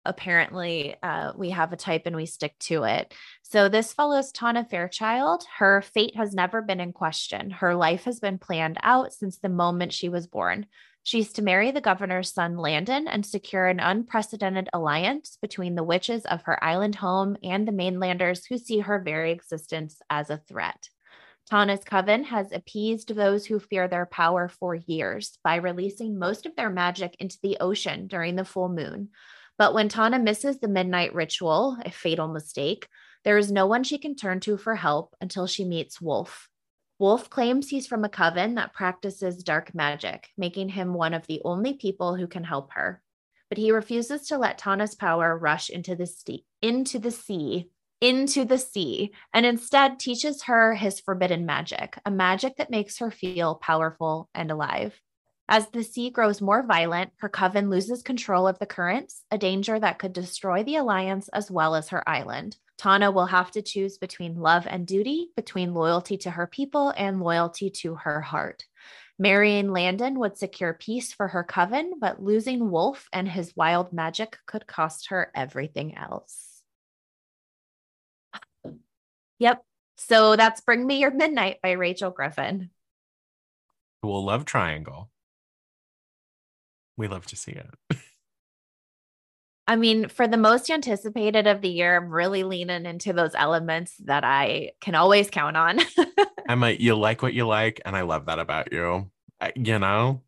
[0.06, 3.14] apparently uh, we have a type and we stick to it.
[3.42, 5.44] So this follows Tana Fairchild.
[5.58, 7.50] Her fate has never been in question.
[7.50, 10.68] Her life has been planned out since the moment she was born.
[11.04, 16.26] She's to marry the governor's son, Landon, and secure an unprecedented alliance between the witches
[16.26, 20.90] of her island home and the mainlanders who see her very existence as a threat.
[21.48, 26.56] Tana's coven has appeased those who fear their power for years by releasing most of
[26.56, 29.10] their magic into the ocean during the full moon.
[29.58, 32.88] But when Tana misses the midnight ritual, a fatal mistake,
[33.24, 36.50] there is no one she can turn to for help until she meets Wolf.
[37.00, 41.42] Wolf claims he's from a coven that practices dark magic, making him one of the
[41.44, 43.02] only people who can help her.
[43.50, 47.70] But he refuses to let Tana's power rush into the sea, into the sea,
[48.02, 53.12] into the sea, and instead teaches her his forbidden magic, a magic that makes her
[53.12, 55.00] feel powerful and alive.
[55.48, 59.80] As the sea grows more violent, her coven loses control of the currents, a danger
[59.80, 62.58] that could destroy the alliance as well as her island.
[62.78, 67.22] Tana will have to choose between love and duty, between loyalty to her people and
[67.22, 68.66] loyalty to her heart.
[69.20, 74.38] Marrying Landon would secure peace for her coven, but losing Wolf and his wild magic
[74.46, 76.64] could cost her everything else.
[79.40, 79.64] Yep.
[79.98, 82.72] So that's Bring Me Your Midnight by Rachel Griffin.
[84.02, 85.12] Cool love triangle.
[86.98, 88.00] We love to see it.
[89.68, 93.96] I mean, for the most anticipated of the year, I'm really leaning into those elements
[94.06, 95.80] that I can always count on.
[96.50, 99.10] Emma, you like what you like, and I love that about you.
[99.56, 100.22] You know?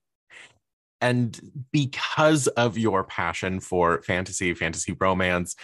[0.99, 1.39] And
[1.71, 5.55] because of your passion for fantasy, fantasy romance,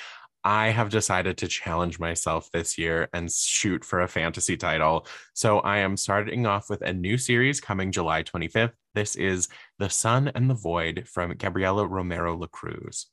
[0.44, 5.08] I have decided to challenge myself this year and shoot for a fantasy title.
[5.34, 9.48] So I am starting off with a new series coming July 25th This is
[9.80, 13.06] The Sun and the Void from Gabriela Romero Lacruz.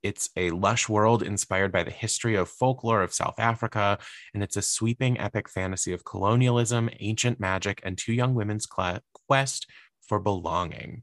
[0.00, 3.98] It's a lush world inspired by the history of folklore of South Africa,
[4.32, 9.66] and it's a sweeping epic fantasy of colonialism, ancient magic, and two young women's quest
[10.06, 11.02] for belonging.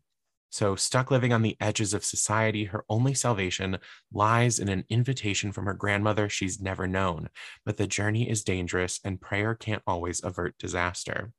[0.49, 3.79] So, stuck living on the edges of society, her only salvation
[4.13, 7.27] lies in an invitation from her grandmother she's never known.
[7.65, 11.33] But the journey is dangerous, and prayer can't always avert disaster.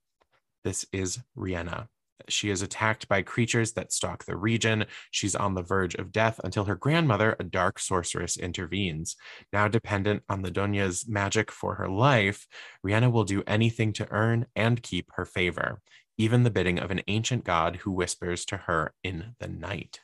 [0.63, 1.89] This is Reina.
[2.29, 4.87] She is attacked by creatures that stalk the region.
[5.11, 9.17] She's on the verge of death until her grandmother, a dark sorceress, intervenes.
[9.53, 12.47] Now dependent on the Donya's magic for her life,
[12.83, 15.81] Reina will do anything to earn and keep her favor
[16.19, 20.01] even the bidding of an ancient god who whispers to her in the night.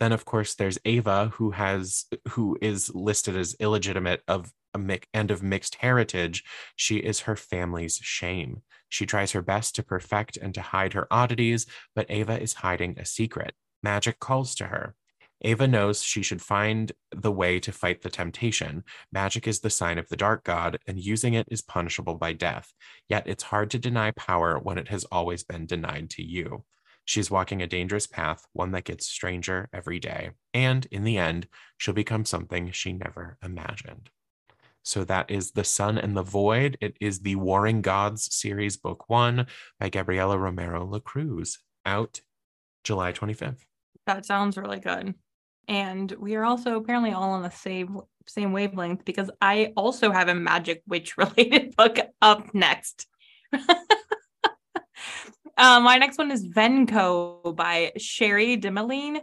[0.00, 5.42] Then, of course, there's Ava, who has who is listed as illegitimate of and of
[5.42, 6.44] mixed heritage.
[6.76, 8.62] She is her family's shame.
[8.88, 12.98] She tries her best to perfect and to hide her oddities, but Ava is hiding
[12.98, 13.54] a secret.
[13.82, 14.94] Magic calls to her.
[15.44, 18.84] Ava knows she should find the way to fight the temptation.
[19.10, 22.72] Magic is the sign of the dark god, and using it is punishable by death.
[23.08, 26.64] Yet it's hard to deny power when it has always been denied to you.
[27.04, 30.30] She's walking a dangerous path, one that gets stranger every day.
[30.54, 34.10] And in the end, she'll become something she never imagined.
[34.82, 36.76] So that is The Sun and the Void.
[36.80, 39.46] It is the Warring Gods series, book one
[39.78, 42.20] by Gabriela Romero Lacruz, out
[42.84, 43.64] July 25th.
[44.06, 45.14] That sounds really good
[45.68, 50.28] and we are also apparently all on the same same wavelength because I also have
[50.28, 53.06] a magic witch related book up next.
[53.52, 53.66] uh,
[55.56, 59.20] my next one is VenCo by Cherie Dimaline.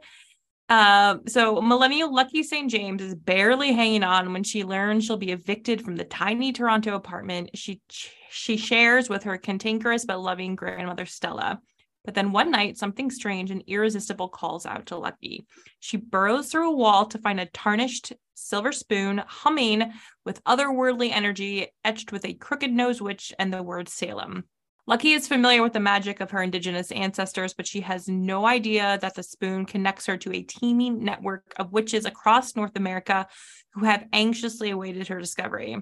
[0.69, 2.69] Uh, so millennial Lucky St.
[2.69, 6.93] James is barely hanging on when she learns she'll be evicted from the tiny Toronto
[6.95, 7.81] apartment she
[8.29, 11.59] she shares with her cantankerous but loving grandmother Stella.
[12.05, 15.45] But then one night, something strange and irresistible calls out to Lucky.
[15.79, 19.91] She burrows through a wall to find a tarnished silver spoon humming
[20.23, 24.45] with otherworldly energy, etched with a crooked nose witch and the word Salem.
[24.89, 28.97] Lucky is familiar with the magic of her indigenous ancestors, but she has no idea
[29.03, 33.27] that the spoon connects her to a teeming network of witches across North America
[33.75, 35.77] who have anxiously awaited her discovery.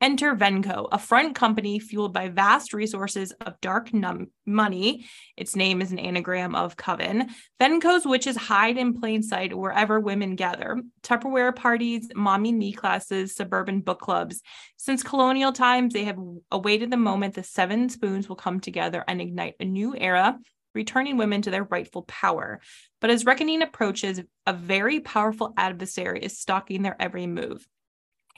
[0.00, 5.06] Enter VenCo, a front company fueled by vast resources of dark num- money.
[5.36, 7.30] Its name is an anagram of coven.
[7.60, 13.80] VenCo's witches hide in plain sight wherever women gather Tupperware parties, mommy knee classes, suburban
[13.80, 14.40] book clubs.
[14.76, 16.18] Since colonial times, they have
[16.52, 20.38] awaited the moment the seven spoons will come together and ignite a new era
[20.74, 22.60] returning women to their rightful power.
[23.00, 27.66] But as reckoning approaches, a very powerful adversary is stalking their every move.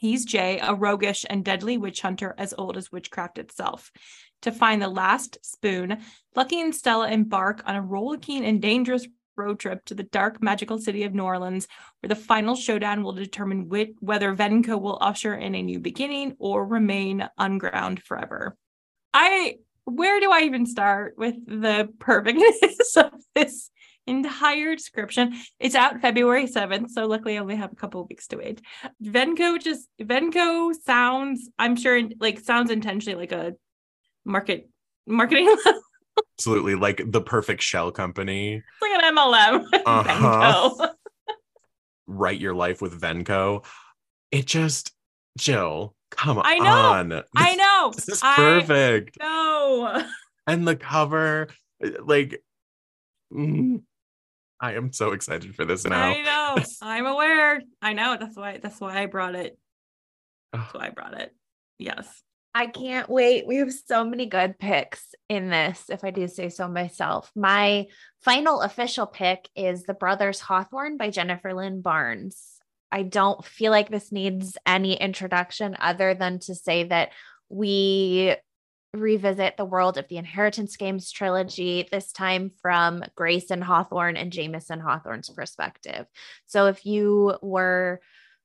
[0.00, 3.92] He's Jay, a roguish and deadly witch hunter as old as witchcraft itself.
[4.40, 5.98] To find the last spoon,
[6.34, 10.78] Lucky and Stella embark on a rollicking and dangerous road trip to the dark magical
[10.78, 11.68] city of New Orleans,
[12.00, 16.34] where the final showdown will determine wh- whether VenCo will usher in a new beginning
[16.38, 18.56] or remain unground forever.
[19.12, 23.70] I where do I even start with the perfectness of this
[24.10, 25.34] entire description.
[25.58, 28.60] It's out February 7th, so luckily I only have a couple of weeks to wait.
[29.02, 33.54] VenCo just VenCo sounds, I'm sure like sounds intentionally like a
[34.24, 34.68] market
[35.06, 35.54] marketing
[36.38, 38.56] Absolutely, like the perfect shell company.
[38.56, 39.64] It's like an MLM.
[39.86, 40.70] Uh-huh.
[40.74, 40.90] VenCo.
[42.06, 43.64] Write your life with VenCo.
[44.30, 44.92] It just
[45.38, 46.70] Jill, come I know.
[46.70, 47.08] on.
[47.10, 47.92] This, I know.
[47.94, 49.16] This is perfect.
[49.20, 50.02] No.
[50.46, 51.48] And the cover,
[52.02, 52.42] like,
[53.32, 53.82] mm,
[54.60, 56.02] I am so excited for this now.
[56.02, 56.64] I know.
[56.82, 57.62] I'm aware.
[57.80, 58.16] I know.
[58.20, 59.58] That's why that's why I brought it.
[60.52, 61.34] That's why I brought it.
[61.78, 62.22] Yes.
[62.54, 63.46] I can't wait.
[63.46, 67.30] We have so many good picks in this, if I do say so myself.
[67.36, 67.86] My
[68.22, 72.44] final official pick is The Brothers Hawthorne by Jennifer Lynn Barnes.
[72.90, 77.10] I don't feel like this needs any introduction other than to say that
[77.48, 78.34] we
[78.94, 84.80] revisit the world of the Inheritance Games trilogy, this time from Grayson Hawthorne and Jameson
[84.80, 86.06] Hawthorne's perspective.
[86.46, 88.00] So if you were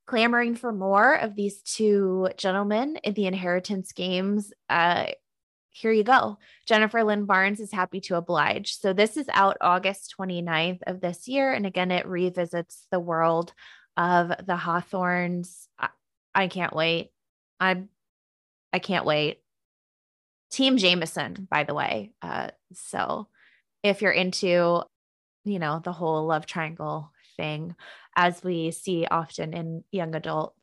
[0.05, 5.07] clamoring for more of these two gentlemen in the Inheritance Games, uh,
[5.71, 6.37] here you go.
[6.67, 8.77] Jennifer Lynn Barnes is happy to oblige.
[8.77, 11.51] So this is out August 29th of this year.
[11.51, 13.53] And again, it revisits the world
[13.97, 15.67] of the Hawthornes.
[15.77, 15.89] I,
[16.33, 17.11] I can't wait.
[17.59, 17.89] I'm
[18.71, 19.39] I can't wait.
[20.55, 22.13] Team Jameson, by the way.
[22.21, 23.27] Uh, so
[23.83, 24.81] if you're into,
[25.43, 27.75] you know, the whole love triangle thing,
[28.15, 30.55] as we see often in young adult,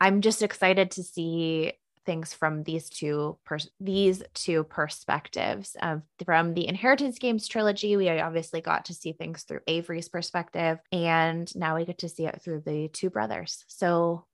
[0.00, 1.74] I'm just excited to see
[2.04, 5.76] things from these two pers- these two perspectives.
[5.80, 10.80] Um, from the Inheritance Games trilogy, we obviously got to see things through Avery's perspective,
[10.90, 13.64] and now we get to see it through the two brothers.
[13.68, 14.24] So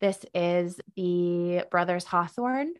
[0.00, 2.74] this is the brothers Hawthorne,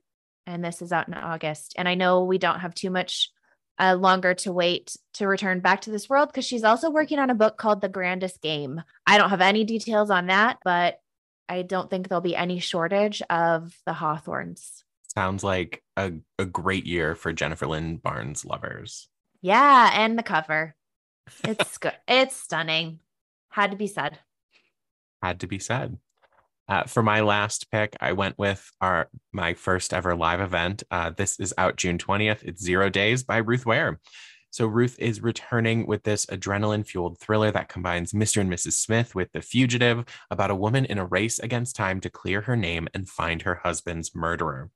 [0.50, 1.74] and this is out in August.
[1.78, 3.30] And I know we don't have too much
[3.78, 7.30] uh, longer to wait to return back to this world because she's also working on
[7.30, 8.82] a book called The Grandest Game.
[9.06, 11.00] I don't have any details on that, but
[11.48, 14.82] I don't think there'll be any shortage of the Hawthornes.
[15.14, 19.08] Sounds like a, a great year for Jennifer Lynn Barnes lovers.
[19.40, 20.74] Yeah, and the cover.
[21.44, 21.92] It's good.
[22.08, 22.98] It's stunning.
[23.50, 24.18] Had to be said.
[25.22, 25.98] Had to be said.
[26.70, 30.84] Uh, for my last pick, I went with our my first ever live event.
[30.88, 32.44] Uh, this is out June 20th.
[32.44, 33.98] It's Zero Days by Ruth Ware.
[34.50, 38.40] So Ruth is returning with this adrenaline fueled thriller that combines Mr.
[38.40, 38.74] and Mrs.
[38.74, 42.56] Smith with The Fugitive about a woman in a race against time to clear her
[42.56, 44.70] name and find her husband's murderer.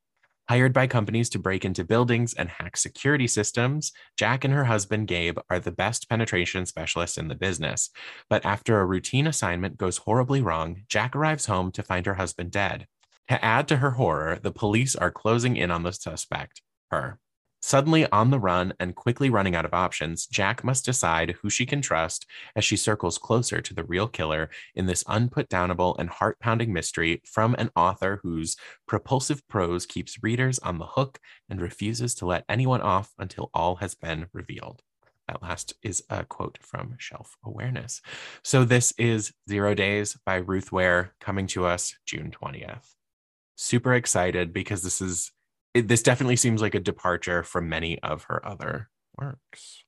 [0.47, 5.09] Hired by companies to break into buildings and hack security systems, Jack and her husband
[5.09, 7.89] Gabe are the best penetration specialists in the business.
[8.29, 12.51] But after a routine assignment goes horribly wrong, Jack arrives home to find her husband
[12.51, 12.87] dead.
[13.29, 16.61] To add to her horror, the police are closing in on the suspect,
[16.91, 17.21] her.
[17.66, 21.65] Suddenly on the run and quickly running out of options, Jack must decide who she
[21.65, 26.39] can trust as she circles closer to the real killer in this unputdownable and heart
[26.41, 31.19] pounding mystery from an author whose propulsive prose keeps readers on the hook
[31.49, 34.82] and refuses to let anyone off until all has been revealed.
[35.27, 38.03] That last is a quote from Shelf Awareness.
[38.43, 42.91] So, this is Zero Days by Ruth Ware coming to us June 20th.
[43.57, 45.32] Super excited because this is
[45.74, 48.88] it, this definitely seems like a departure from many of her other
[49.18, 49.84] works.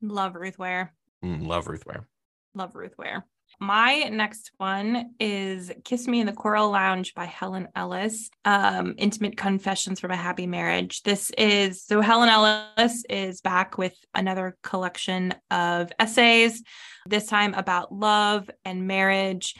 [0.00, 0.94] Love Ruth Ware.
[1.24, 2.06] Mm, love Ruth Ware.
[2.54, 3.24] Love Ruth Ware.
[3.60, 8.28] My next one is Kiss Me in the Coral Lounge by Helen Ellis.
[8.44, 11.02] Um, Intimate Confessions from a Happy Marriage.
[11.02, 16.62] This is so Helen Ellis is back with another collection of essays,
[17.06, 19.54] this time about love and marriage.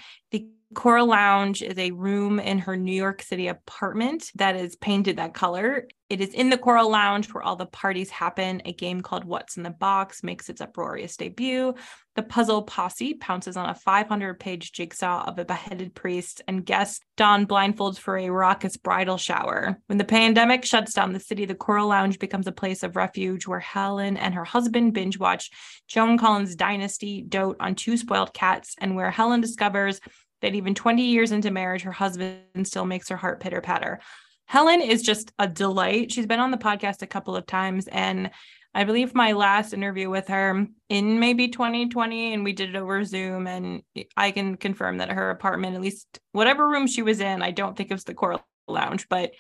[0.74, 5.18] The Coral Lounge is a room in her New York City apartment that is painted
[5.18, 5.86] that color.
[6.10, 8.60] It is in the Coral Lounge where all the parties happen.
[8.64, 11.74] A game called What's in the Box makes its uproarious debut.
[12.16, 17.00] The puzzle posse pounces on a 500 page jigsaw of a beheaded priest, and guests
[17.16, 19.80] don blindfolds for a raucous bridal shower.
[19.86, 23.46] When the pandemic shuts down the city, the Coral Lounge becomes a place of refuge
[23.46, 25.50] where Helen and her husband binge watch
[25.88, 30.00] Joan Collins' Dynasty, dote on two spoiled cats, and where Helen discovers
[30.44, 33.98] that even 20 years into marriage, her husband still makes her heart pitter patter.
[34.44, 36.12] Helen is just a delight.
[36.12, 38.30] She's been on the podcast a couple of times, and
[38.74, 43.02] I believe my last interview with her in maybe 2020, and we did it over
[43.04, 43.46] Zoom.
[43.46, 43.84] And
[44.18, 47.74] I can confirm that her apartment, at least whatever room she was in, I don't
[47.74, 49.32] think it was the Coral Lounge, but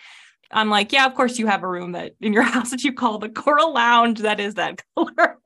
[0.50, 2.94] I'm like, yeah, of course you have a room that in your house that you
[2.94, 5.38] call the Coral Lounge that is that color.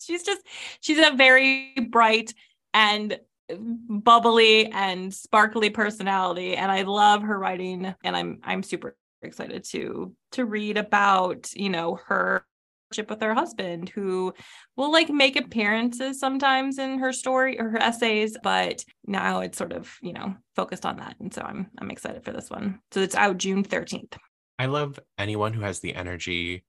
[0.00, 0.40] she's just,
[0.80, 2.32] she's a very bright
[2.72, 3.18] and
[3.56, 10.14] bubbly and sparkly personality and I love her writing and I'm I'm super excited to
[10.32, 12.44] to read about, you know, her
[12.90, 14.32] relationship with her husband who
[14.76, 19.72] will like make appearances sometimes in her story or her essays but now it's sort
[19.72, 22.80] of you know focused on that and so i'm i'm excited for this one.
[22.92, 24.16] So it's out june 13th
[24.58, 26.64] i love anyone who has the energy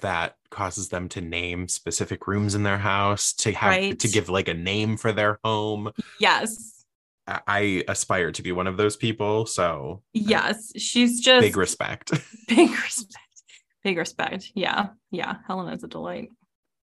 [0.00, 3.98] that causes them to name specific rooms in their house to have right.
[3.98, 5.92] to give like a name for their home.
[6.20, 6.84] Yes.
[7.28, 12.12] I aspire to be one of those people so yes she's just big respect.
[12.48, 13.42] big respect.
[13.82, 14.52] Big respect.
[14.54, 16.30] Yeah yeah helen is a delight.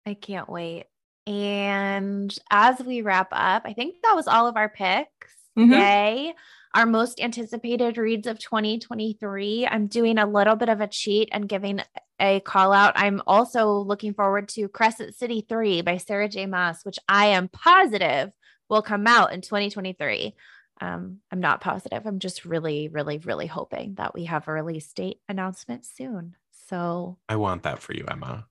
[0.07, 0.87] I can't wait.
[1.27, 5.09] And as we wrap up i think that was all of our picks.
[5.57, 5.73] Mm-hmm.
[5.73, 6.35] yay
[6.75, 9.67] our most anticipated reads of 2023.
[9.67, 11.81] I'm doing a little bit of a cheat and giving
[12.19, 12.95] a call out.
[12.97, 16.47] I'm also looking forward to Crescent City 3 by Sarah J.
[16.47, 18.33] Maas, which I am positive
[18.69, 20.35] will come out in 2023.
[20.81, 22.05] Um, I'm not positive.
[22.05, 26.35] I'm just really, really, really hoping that we have a release date announcement soon.
[26.69, 28.47] So I want that for you, Emma.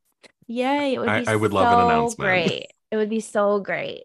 [0.48, 0.94] Yay.
[0.94, 2.30] It would I, I would so love an announcement.
[2.30, 2.68] Great.
[2.90, 4.04] It would be so great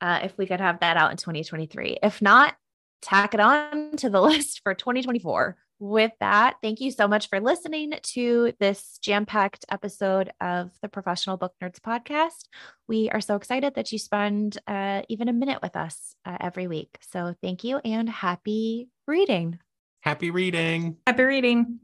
[0.00, 1.98] uh, if we could have that out in 2023.
[2.02, 2.54] If not,
[3.02, 5.56] tack it on to the list for 2024.
[5.78, 10.88] With that, thank you so much for listening to this jam packed episode of the
[10.88, 12.44] Professional Book Nerds podcast.
[12.86, 16.68] We are so excited that you spend uh, even a minute with us uh, every
[16.68, 16.98] week.
[17.00, 19.58] So thank you and happy reading.
[20.02, 20.98] Happy reading.
[21.04, 21.80] Happy reading.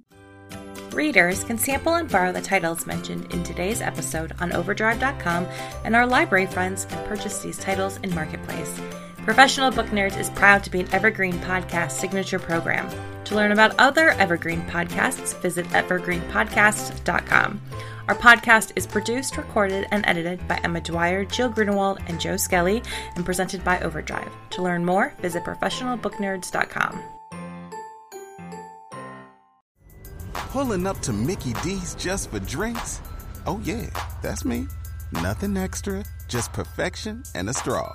[0.92, 5.46] Readers can sample and borrow the titles mentioned in today's episode on overdrive.com,
[5.84, 8.80] and our library friends can purchase these titles in Marketplace.
[9.28, 12.88] Professional Book Nerds is proud to be an Evergreen Podcast signature program.
[13.24, 17.60] To learn about other Evergreen podcasts, visit evergreenpodcast.com.
[18.08, 22.82] Our podcast is produced, recorded, and edited by Emma Dwyer, Jill Grunenwald, and Joe Skelly,
[23.16, 24.32] and presented by Overdrive.
[24.48, 27.02] To learn more, visit professionalbooknerds.com.
[30.32, 33.02] Pulling up to Mickey D's just for drinks?
[33.46, 33.90] Oh, yeah,
[34.22, 34.68] that's me.
[35.12, 37.94] Nothing extra, just perfection and a straw.